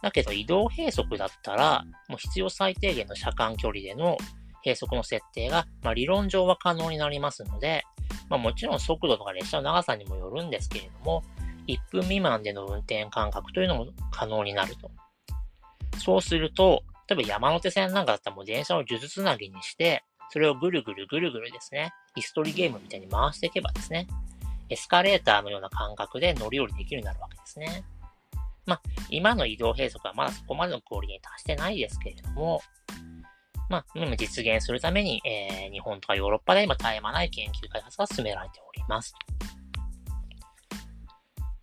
[0.03, 4.17] だけど移動閉塞だったら、もう必要最低限の車間距離での
[4.65, 7.85] 閉塞の設定が、まあ、理論上は可能になりますので、
[8.29, 11.23] まあ、もちろん速度とか列車の長さにもよるんですけれども、
[11.67, 14.91] 1分未満での運転間隔というのも可能になると。
[15.99, 24.07] そうすると、例えば山手線なんかだったらもう電車を数珠つなぎにして、それをぐるぐるぐるぐるですね、椅子取りゲームみたいに回していけばですね、
[24.69, 27.85] エスカレーターのような感覚で乗り降りできるようになるわけですね。
[28.67, 32.61] まあ、今の移動閉塞はまだそこまでのクオリティに達してないですけれども、
[33.69, 39.15] まあ、今実現するために、えー、日本とかヨーロッパで今絶え間ない研究開発が進められております。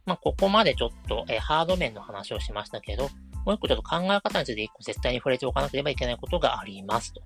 [0.05, 3.09] まあ、ここまでちょっと、えー、ハード面の話をしましたけど、
[3.45, 7.21] もう一個ちょっと考え方について一個絶対に触れておかなければいけないことがありますと。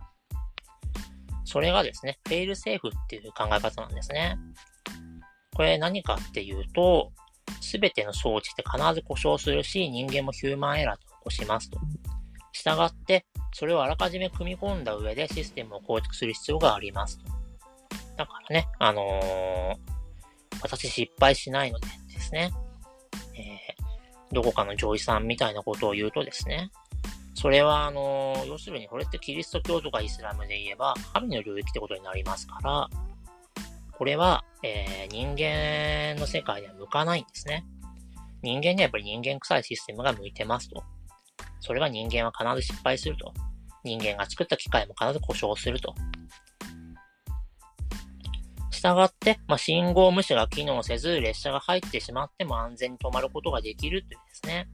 [1.51, 4.37] それがですね、フェイルセーフっていう考え方なんですね。
[5.53, 7.11] これ何かっていうと、
[7.59, 11.77] すべての装置って必ず故障するし、人間もヒューマンエラーと起こしますと。
[12.53, 17.25] 従って、それをあらかじめ組み込んだ上でシステムを構築する必要がありますと。
[18.15, 19.75] だからね、あのー、
[20.61, 22.53] 私失敗しないのでですね、
[23.35, 26.71] えー、どこかの上位さんみたいなことを言うとですね、
[27.33, 32.89] それは、あの、要するにこれってキリスト教とかイスラムで言えば、神の領域ってことになりますから、
[33.93, 37.65] これは、えー、人間の世界では向かないんですね。
[38.41, 40.83] 人間にはやっぱり人間臭いシステムが向いてますと。
[41.59, 43.33] それは人間は必ず失敗すると。
[43.83, 45.93] 人間が作った機械も必ず故障すると。
[48.71, 54.67] したがって、まあ、信号無視が機能せず、列車が入ってしまっても安全に止まることができるというですね。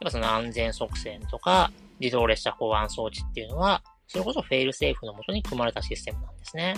[0.00, 1.70] やっぱその安全側線とか、
[2.00, 6.74] 自動列車保安装置っていうのは、それこそフェイルセーフのもとに組まれたシステムなんですね。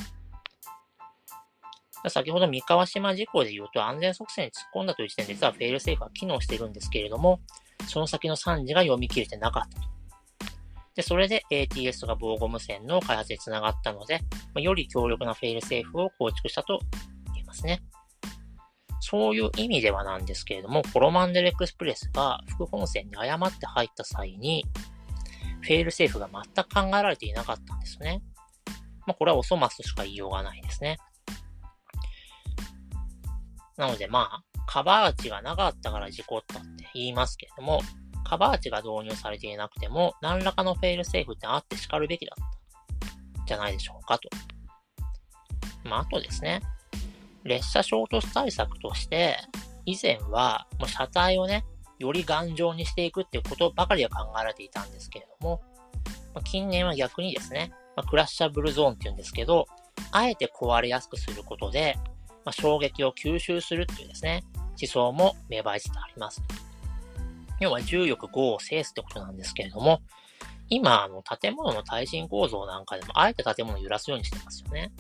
[2.08, 7.40] 先ほど三河島事故で言うと安全側線に突っ込んだという時点で実はフェイルセーフは機能しているんですけれども、
[7.86, 9.88] その先の惨事が読み切れてなかったと。
[10.94, 14.20] で、それで ATS が防護無線の開発につながったので、
[14.52, 16.80] ま、より強力なフェイルセーフを構築したと
[17.34, 17.80] 言えますね。
[19.04, 24.64] そういう意味ではなんですけれども、コロマンデルエクスプレスが副本線に誤って入った際に、
[25.60, 28.22] フェイルセーフが全く考えられていなかったんですね。
[29.04, 30.98] まあ、これはおそますとしか言いようがないですね。
[33.76, 37.80] なのでまあ、カバー値がなかったから事故ったって言いますけれども、
[38.24, 44.28] カバー値が導入されていなくても、何らかのフェイルセーフってあって叱るべきだったじゃないでしょうかと。
[45.82, 46.60] まあ、あとですね、
[47.44, 49.38] 列車衝突対策として、
[49.84, 51.64] 以前はもう車体をね、
[51.98, 55.60] より頑丈にしていくっていうことばかりは考えられていたんですけれども、
[56.34, 59.66] ま、近年は逆にですね、ま、クラッシャブルゾーンって言うんですけど、
[60.10, 61.96] あえて壊れやすくすることで、
[62.44, 64.44] ま、衝撃を吸収するっていうですね、
[64.80, 66.42] 思想も芽生えつつあります。
[67.60, 70.02] 要は重力5を制すってことなんですけれども、
[70.68, 74.90] 今、あの、建物の耐震構造なんかでも、あえて建物を揺らすようにしてますよね。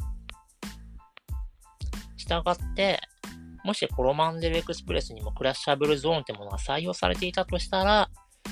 [2.32, 3.00] したがって、
[3.64, 8.08] もしコロマンデルエクスプレスにもクラッシャブルゾーンってものが採用されていたとしたら、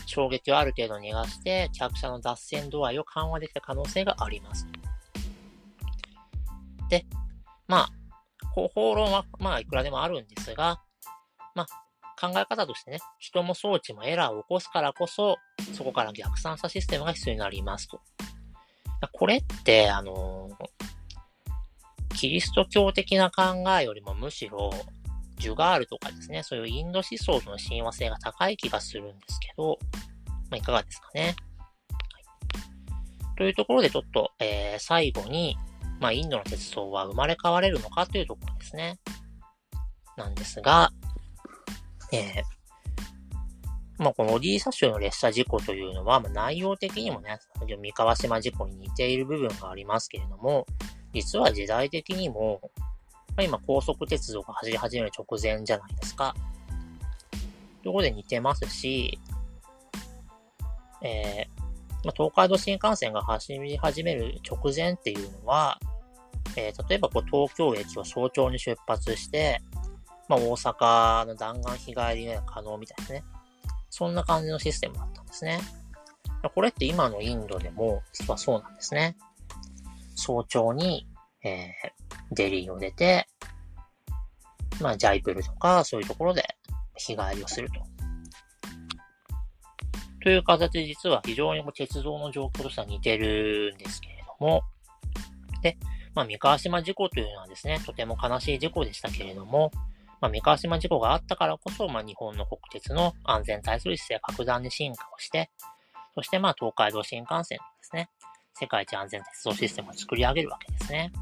[0.07, 4.66] 衝撃をある程度逃がして、客車の脱線度合いを緩和できた可能性があります。
[6.91, 7.07] で、
[7.66, 7.91] まあ、
[8.55, 10.81] 方法論は、まあ、いくらでもあるんですが、
[11.55, 11.66] まあ、
[12.20, 15.39] 考え方としてね、人も装置もエラーを起こすからこそ、
[15.72, 18.01] そこから逆算したシステムが必要になりますと。
[19.12, 20.51] これって、あの
[22.16, 24.70] キリスト教的な考えよりもむしろ、
[25.38, 29.78] ジュガールとかですね、そういうインド思想との親和性が高い気がするんですけど、
[30.50, 31.22] まあ、いかがですかね。
[31.22, 31.34] はい、
[33.36, 35.56] というところでちょっと、えー、最後に、
[35.98, 38.98] まあ、インドの鉄道は生まれ変われるのかというところですね。
[40.16, 40.90] なんですが、
[42.12, 47.38] えー、まあ、このオディーサ州の列車事故というのは、まあ、内容的にもね、
[47.78, 50.66] 三河島事故に似ている部分がありますけれども、
[51.12, 52.61] 実は時代的にも、
[53.28, 56.34] まあ、今高速鉄道が走り始める直前じゃないですか。
[57.82, 59.18] ということで似てますし、
[61.02, 65.78] えー、まあ、東海道新幹線が走り始める直前っていうのは、
[66.56, 69.62] えー、例えばこう東京駅を早朝に出発して、
[70.28, 73.24] まあ、大阪の弾丸日帰りが可能みたいなね。
[73.88, 75.61] そんな感じのシステムだったんですね。
[76.54, 79.16] これって今のインドでも実はそうなんですね。
[80.20, 81.08] 早朝に、
[81.42, 83.26] えー、デリーを出て、
[84.80, 86.56] まあ、ジャイプルとか、そういうところで
[86.96, 87.80] 日帰りをすると。
[90.22, 94.62] という形で実は非常に鉄道の状況としては似てるんですけれども、
[95.62, 95.78] で、
[96.14, 99.70] まあ、三河島事故というのはですね、とても悲しい事故でしたけれども、
[100.20, 105.50] まあ、三河島事故があったからこそ、まあ、日本の国鉄の安全に対する姿勢が格段に進化をして、
[106.14, 108.10] そしてまあ、東海道新幹線ですね、
[108.61, 111.12] 世界一安全鉄道システムを作り上げるわけですね。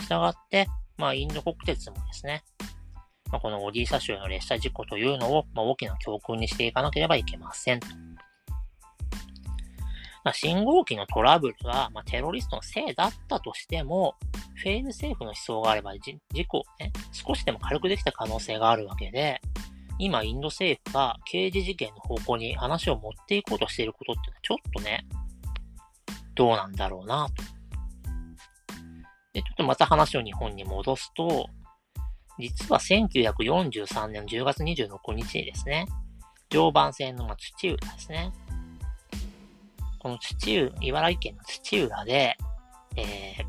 [0.00, 2.42] したがって、まあ、インド国鉄もですね、
[3.30, 7.86] まあ、このオディーサ州の列車事故というのを、まあ、大きな教訓にしていかなければいけませんと。
[10.24, 14.14] まあ、信号機のトラブルは、まあ、テロリストのせいだったとしても、
[14.56, 19.40] フェイルセーフの思想があれば、事故をね、少しでも軽くできた可能性があるわけで、
[19.98, 25.06] 今、インド政府が刑事事件の方向に話を持っていこうとしていることっていうのは、ちょっとね、
[26.38, 27.42] どうなんだろうなと。
[29.32, 31.48] で、ちょっとまた話を日本に戻すと、
[32.38, 35.86] 実は1943年10月26日にですね、
[36.48, 38.32] 常磐線の土浦ですね。
[39.98, 42.36] この土浦、茨城県の土浦で、
[42.94, 43.42] え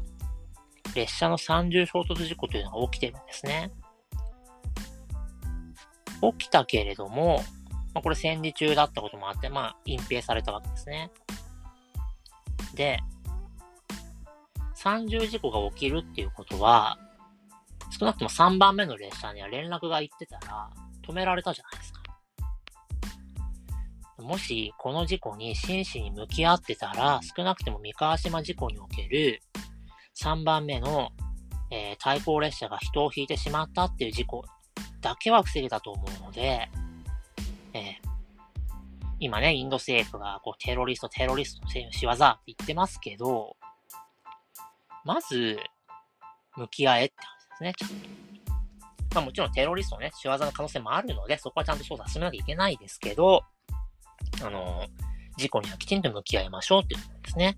[0.92, 3.72] ー、列車の三重衝突事故というのが起きてるんですね。
[6.40, 7.44] 起きたけれども、
[7.94, 11.12] まあ、これ戦時中だったこともあって、まあ、隠蔽されたわけですね。
[12.76, 13.00] で、
[14.76, 16.98] 三重事故が起きるっていうことは、
[17.98, 20.70] 少なくとも3番目の列車には連絡が行ってたら、
[21.06, 22.00] 止められたじゃないですか。
[24.22, 29.42] もし、この事故に真摯に向き合ってたら、少なくても三河島事故における
[30.22, 31.10] 3番目の、
[31.72, 34.44] えー、対向列車が人を引いてしまったっていう事故
[35.02, 36.70] だけは防げたと思うので、
[37.74, 38.09] えー、
[39.20, 43.58] 今ね、インド政府がこうテロリスト、テロリストの仕業って言ってますけど、
[45.04, 45.58] まず、
[46.56, 47.16] 向き合えって
[47.60, 48.00] 話ですね、
[49.14, 53.44] まあもちろんテロリストのね、仕業の可能性もあるので、そこはちゃんと捜査進めなきゃいけないですけど、
[54.44, 54.86] あの、
[55.38, 57.58] 事故にはきちんと向き合いましょうっていうところですね。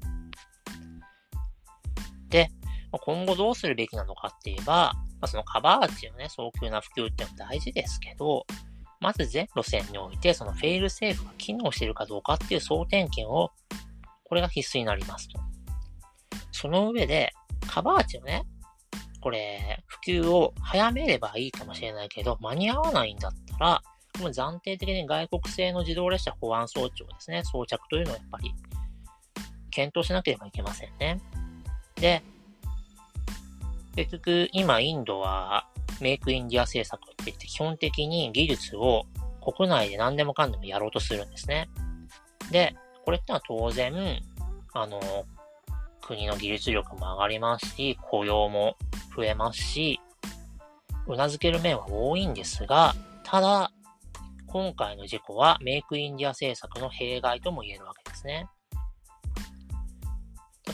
[2.30, 2.50] で、
[2.92, 8.46] 今後どうするべきなのかって言えば、まあ、そのカバー値のね、早急な普及っていうのも大事ですけど、
[9.02, 13.52] まず全路線において、そのフェイルセーフが機能しているかどうかっていう総点検を、
[14.24, 15.40] これが必須になりますと。
[16.52, 17.34] その上で、
[17.68, 18.44] カバー値のね、
[19.20, 23.84] これ、普及を早めればいいかもしれないけど、間に合わないんだったら、
[24.20, 28.54] もう暫定的に外国製の自動列車保安装置をですね、装着というのをやっぱり
[29.72, 31.20] 検討しなければいけませんね。
[31.96, 32.22] で、
[33.96, 35.68] 結局、今インドは
[36.02, 39.06] メイクインディア政策って言って基本的に技術を
[39.42, 41.70] 国内で何でもかんでもやろうとするんですね。
[42.52, 42.76] で、
[43.06, 44.22] これってのは当然、
[44.74, 45.00] あの、
[46.02, 48.76] 国の技術力も上がりますし、雇用も
[49.16, 50.00] 増えますし、
[51.08, 52.94] 頷ける面は多いんですが、
[53.24, 53.72] ただ、
[54.48, 58.48] 今回の事故はメイクインディア政策の弊害とも言えるわけですね。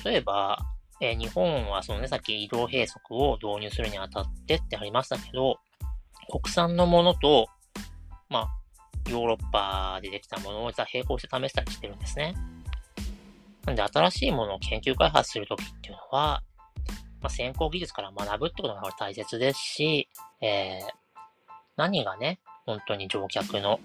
[0.04, 0.58] 例えば、
[1.00, 5.60] えー、日本はそのね、さっき移動閉塞を導入するにあたってってありましたけど、
[6.30, 7.48] 国産のものと、
[8.30, 12.36] まあ、ヨーロッパでできたものを実は並行して試したりしてるんですね。
[13.66, 16.42] なんで、新しいものを研究開発するときっていうのは、
[17.22, 20.10] まあ、先行技術から学ぶってことが大切ですし、
[20.42, 21.20] えー、
[21.76, 23.80] 何がね、本当に乗客の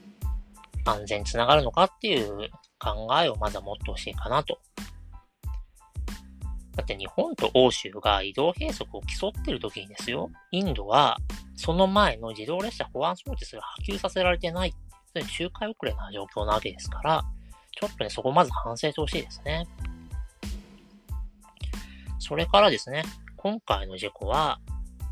[0.85, 4.59] 安全につながるのかっていう考えをまずは持ってほしいかなと
[6.77, 11.19] だって日本と欧州が移動閉塞を競ってる時にですよ、インドは
[11.55, 14.75] その前の自動列車保安装置すら波及させられてない、
[15.29, 17.23] 周回遅れな状況なわけですから、
[17.79, 19.67] ちょっとね、そこまず反省してほしいですね。
[22.19, 23.05] それからですね、
[23.37, 24.61] 今回の事故は、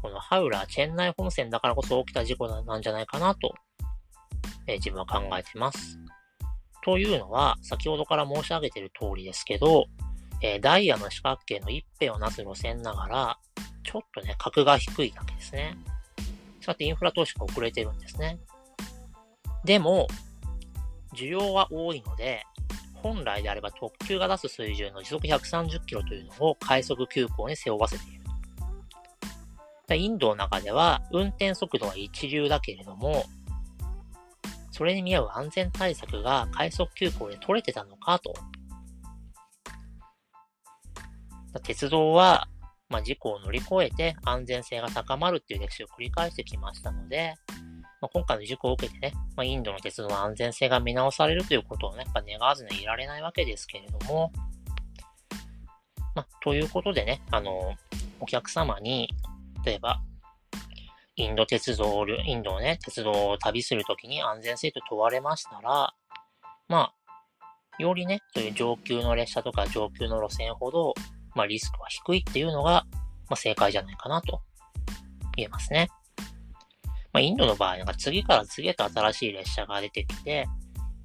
[0.01, 3.55] このハウラーチェンナイ本線だからこそ起きた事故なんじゃないかなと、
[4.67, 5.99] えー、自分は考えています。
[6.83, 9.87] というのは、先ほどから申し上げている通りですけど、
[10.43, 13.39] えー、ダイヤの四角形の一辺をなす路線ながら、
[13.83, 15.77] ちょっとね、格が低いだけですね。
[16.61, 18.39] そうやってインフラ投資が遅れてるんですね。
[19.65, 20.07] でも、
[21.15, 22.45] 需要は多いので、
[22.95, 28.21] 本来であれば特急が出す水準の時速130キロというのを快速急行に背負わせている。
[29.97, 33.25] インドの中では運転速度は一流だけれども、
[34.71, 38.33] それに見合う安全対策が快速急行で取れてたのかと
[41.59, 42.47] 鉄道は、
[42.89, 47.35] まあ、事故を乗り越えて安全性が高まるっていう歴史を繰り返してきましたので、
[48.01, 54.33] まあ、今回の事故を受けてね、まあ、インドの鉄道の安全性が見直されるということをね、やっぱ願わずにいられないわけですけれども、
[56.15, 57.75] まあ、ということでね、あの、
[58.21, 59.09] お客様に、
[59.65, 60.01] 例えば、
[61.17, 65.93] インド鉄道、インドのね、鉄道を旅するときに安全性と問われましたら、
[66.69, 66.95] まあ、
[67.79, 70.95] よりね、そういう上級の列車とか上級の路線ほど、
[71.35, 72.87] まあ、リスクは低いっていうのが、
[73.29, 74.41] まあ、正解じゃないかなと
[75.37, 75.89] 言えますね。
[77.13, 80.47] まあ、インドの場合、なんか次から次へと新しい列車が出てきて、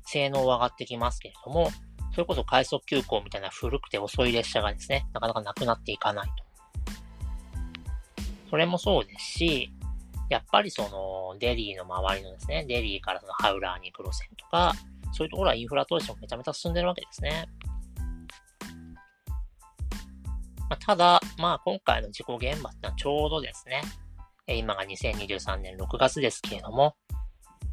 [0.05, 1.69] 性能は上がってきますけれども、
[2.11, 6.45] それこそ快速急行みたいな古くて遅い列車がですね、なかなかなくなっていかないと。
[8.49, 9.71] それもそうですし、
[10.29, 14.73] やっぱりその、デリーの周りのですね、デリーからそのハウラーに行く路線とか、
[15.11, 17.47] そういうところはインフラ投資もめちゃめちゃ進んでるわけですね。
[20.69, 23.81] まあ、ただ、まあ今回の事故現場ってのはちょうどですね、
[24.47, 26.95] 今が2023年6月ですけれども、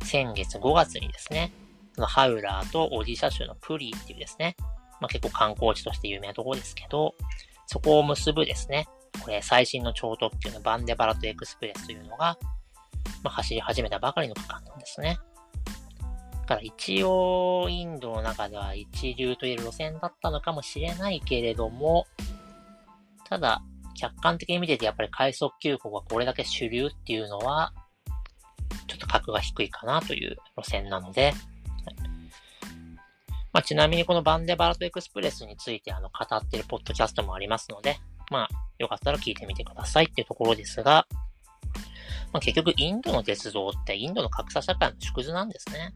[0.05, 1.53] 先月5月にですね、
[1.95, 4.57] そのハウラーとオディシャ州のプリーっていうですね、
[5.01, 7.15] まあ結構観光地として有名なところですけど、
[7.67, 8.87] そこを結ぶですね、
[9.23, 12.39] これ最新の超特急のバンデバラトエクスプレスというのが、
[13.23, 15.19] まあ、走り始めたばかりの区間なんですね。
[16.43, 22.07] だから一応インドの中では一流と言える路線だったのかもしれないけれども、
[23.33, 23.63] ただ、
[23.95, 27.73] 客観的に見ててやっぱり快速急行がこれだけ主流っていうのは、
[28.87, 31.33] ちょっと格が低いかなという路線なので、
[33.55, 37.97] まあ、ちなみにこのバンデバラトエクスプレスについてあの語ってるポッドキャストもありますので、
[38.31, 41.07] まあ、よかったら聞いてみてくださいっていうところですが、
[42.35, 45.95] まあ、結局インドの鉄道ってインドの格差社会の縮図なんですね。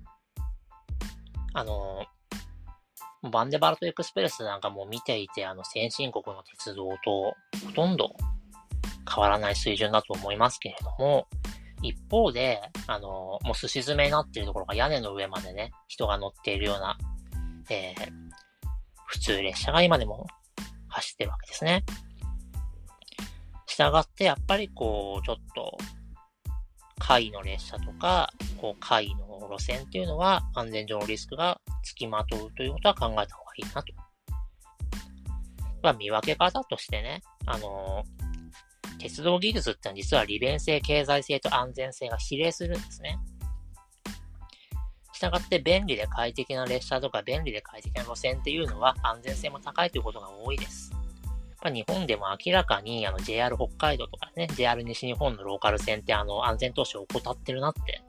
[1.52, 2.06] あの、
[3.30, 7.34] バンデバルトエクスプレスなんかも見ていて、あの、先進国の鉄道と
[7.66, 8.14] ほとんど
[9.12, 11.26] 変わらない水準だと思いますけれども、
[11.82, 16.98] 一方で、あの、もう寿司詰めになっているところが屋根の上までね、人が乗っているような、
[17.70, 18.12] えー、
[19.06, 20.26] 普通列車が今でも
[20.88, 21.84] 走ってるわけですね。
[23.66, 25.76] し従って、やっぱりこう、ちょっと、
[26.98, 33.92] 海の列車とか、こう、海の路線っていうのは安全上のリスクが付きまとうということは考えた方がいいなと。
[35.82, 43.18] まあ、見分け方としてね、あのー、鉄道技術ってのは実は利便性、経済性と安全性が比例するんですね。
[45.16, 50.95] したがって便利で快適な列車とか便利で快適な路線っていうのは安全性も高いということが多いです。
[51.62, 58.02] まあ、日本でも明らかにあの JR 北海道とかね、JR 西日本のローカル線ってあの安全投資を怠ってるなって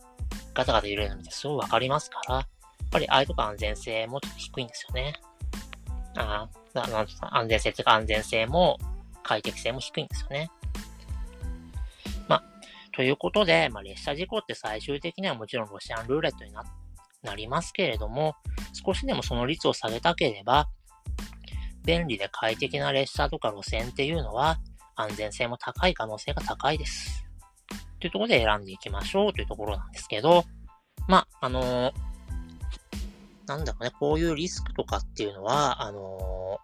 [0.54, 2.46] ガタガタ揺れるのですごいわかりますから、やっ
[2.92, 5.14] ぱりああいうとこ安全性もちょっと低いんですよね。
[6.16, 8.78] ああ、なんか安全性というか安全性も
[9.24, 10.50] 快適性も低いんですよね。
[12.28, 12.44] まあ、
[12.94, 16.64] ということで、まあ、列車事故って最終的にはもちろんロシアンルーレットにな
[17.24, 18.36] なりますけれども、
[18.74, 20.70] 少しでもその率を下げたければ、
[21.88, 24.60] 便利で快適な列車とか路線っていうのは
[24.98, 27.24] 安全性も高い可能性が高いです。
[28.00, 30.44] というところで選んでいきましょうというところなんですけど、
[31.08, 31.94] まあ、あのー、
[33.48, 36.60] なんだろうね、こういうリスクとかっていうのは、あの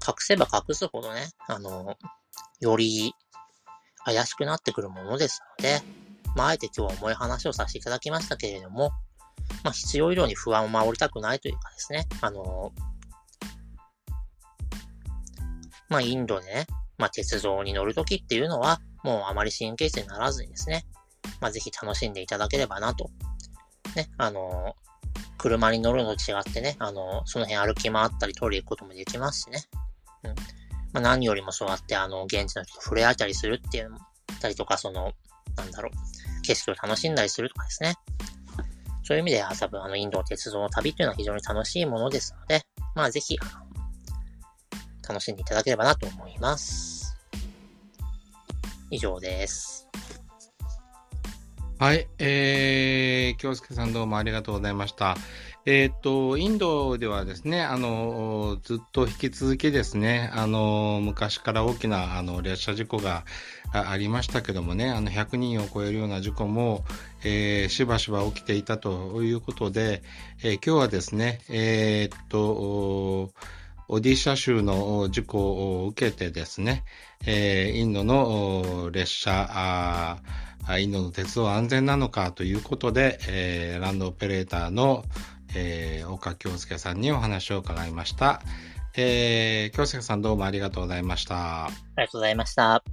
[0.00, 3.14] ー、隠せば隠すほどね、あのー、より
[4.04, 5.80] 怪しくなってくるものですので、
[6.34, 8.90] まあ、あえて今日は重い話をさせていただきましたけれども、
[9.62, 12.72] まあ、必要以上に不安を守りたくないというかですね、あの
[15.90, 16.66] まあ、インドでね、
[16.96, 20.86] まあ、鉄道に乗るときっていうのは、もうあまり神経質にならずにですね、
[21.40, 23.10] まあ、ぜひ楽しんでいただければなと。
[23.96, 24.76] ね、あの
[25.36, 29.64] 車に乗るのと違ってね、あのその辺歩き回ったり取り行くこともできますしね。
[30.24, 30.34] うん。
[30.92, 33.98] まあ、何よりもそうやって、あの、現地の人と触れ合ったりするっていうの、
[34.40, 35.12] たりとか、その、
[35.56, 37.94] なんだろう、景色を楽しんだりするとかですね。
[39.04, 42.62] そういう意味で、多分、あの、インドの鉄道の旅っていうのは非常に楽しいものですので、
[42.94, 43.69] まあ、ぜひ、あの、
[45.10, 47.16] 楽しんでいただければなと思います。
[48.90, 49.88] 以上です。
[51.80, 55.16] はい、えー、京介さんどうもありがとうございました。
[55.66, 63.24] えっ、と、インドではですね、あの、ずっと引き続きですね、あの、昔から大きなあの列車事故が
[63.72, 66.84] ありましたけどもね、あの、100人を超えるような事故も、
[67.24, 70.02] えー、しばしば起きていたということで、
[70.42, 73.30] えー、今日はですね、えー、っと、
[73.92, 76.84] オディシャ州の事故を受けてですね、
[77.26, 80.16] えー、インドの列車、
[80.78, 85.04] インドの鉄道安全なのかということで、えー、ランドオペレーターの、
[85.56, 88.42] えー、岡京介さんにお話を伺いました。
[88.96, 91.64] えー、京介さんどうもありがとうございました。
[91.64, 92.84] ありがとうございました。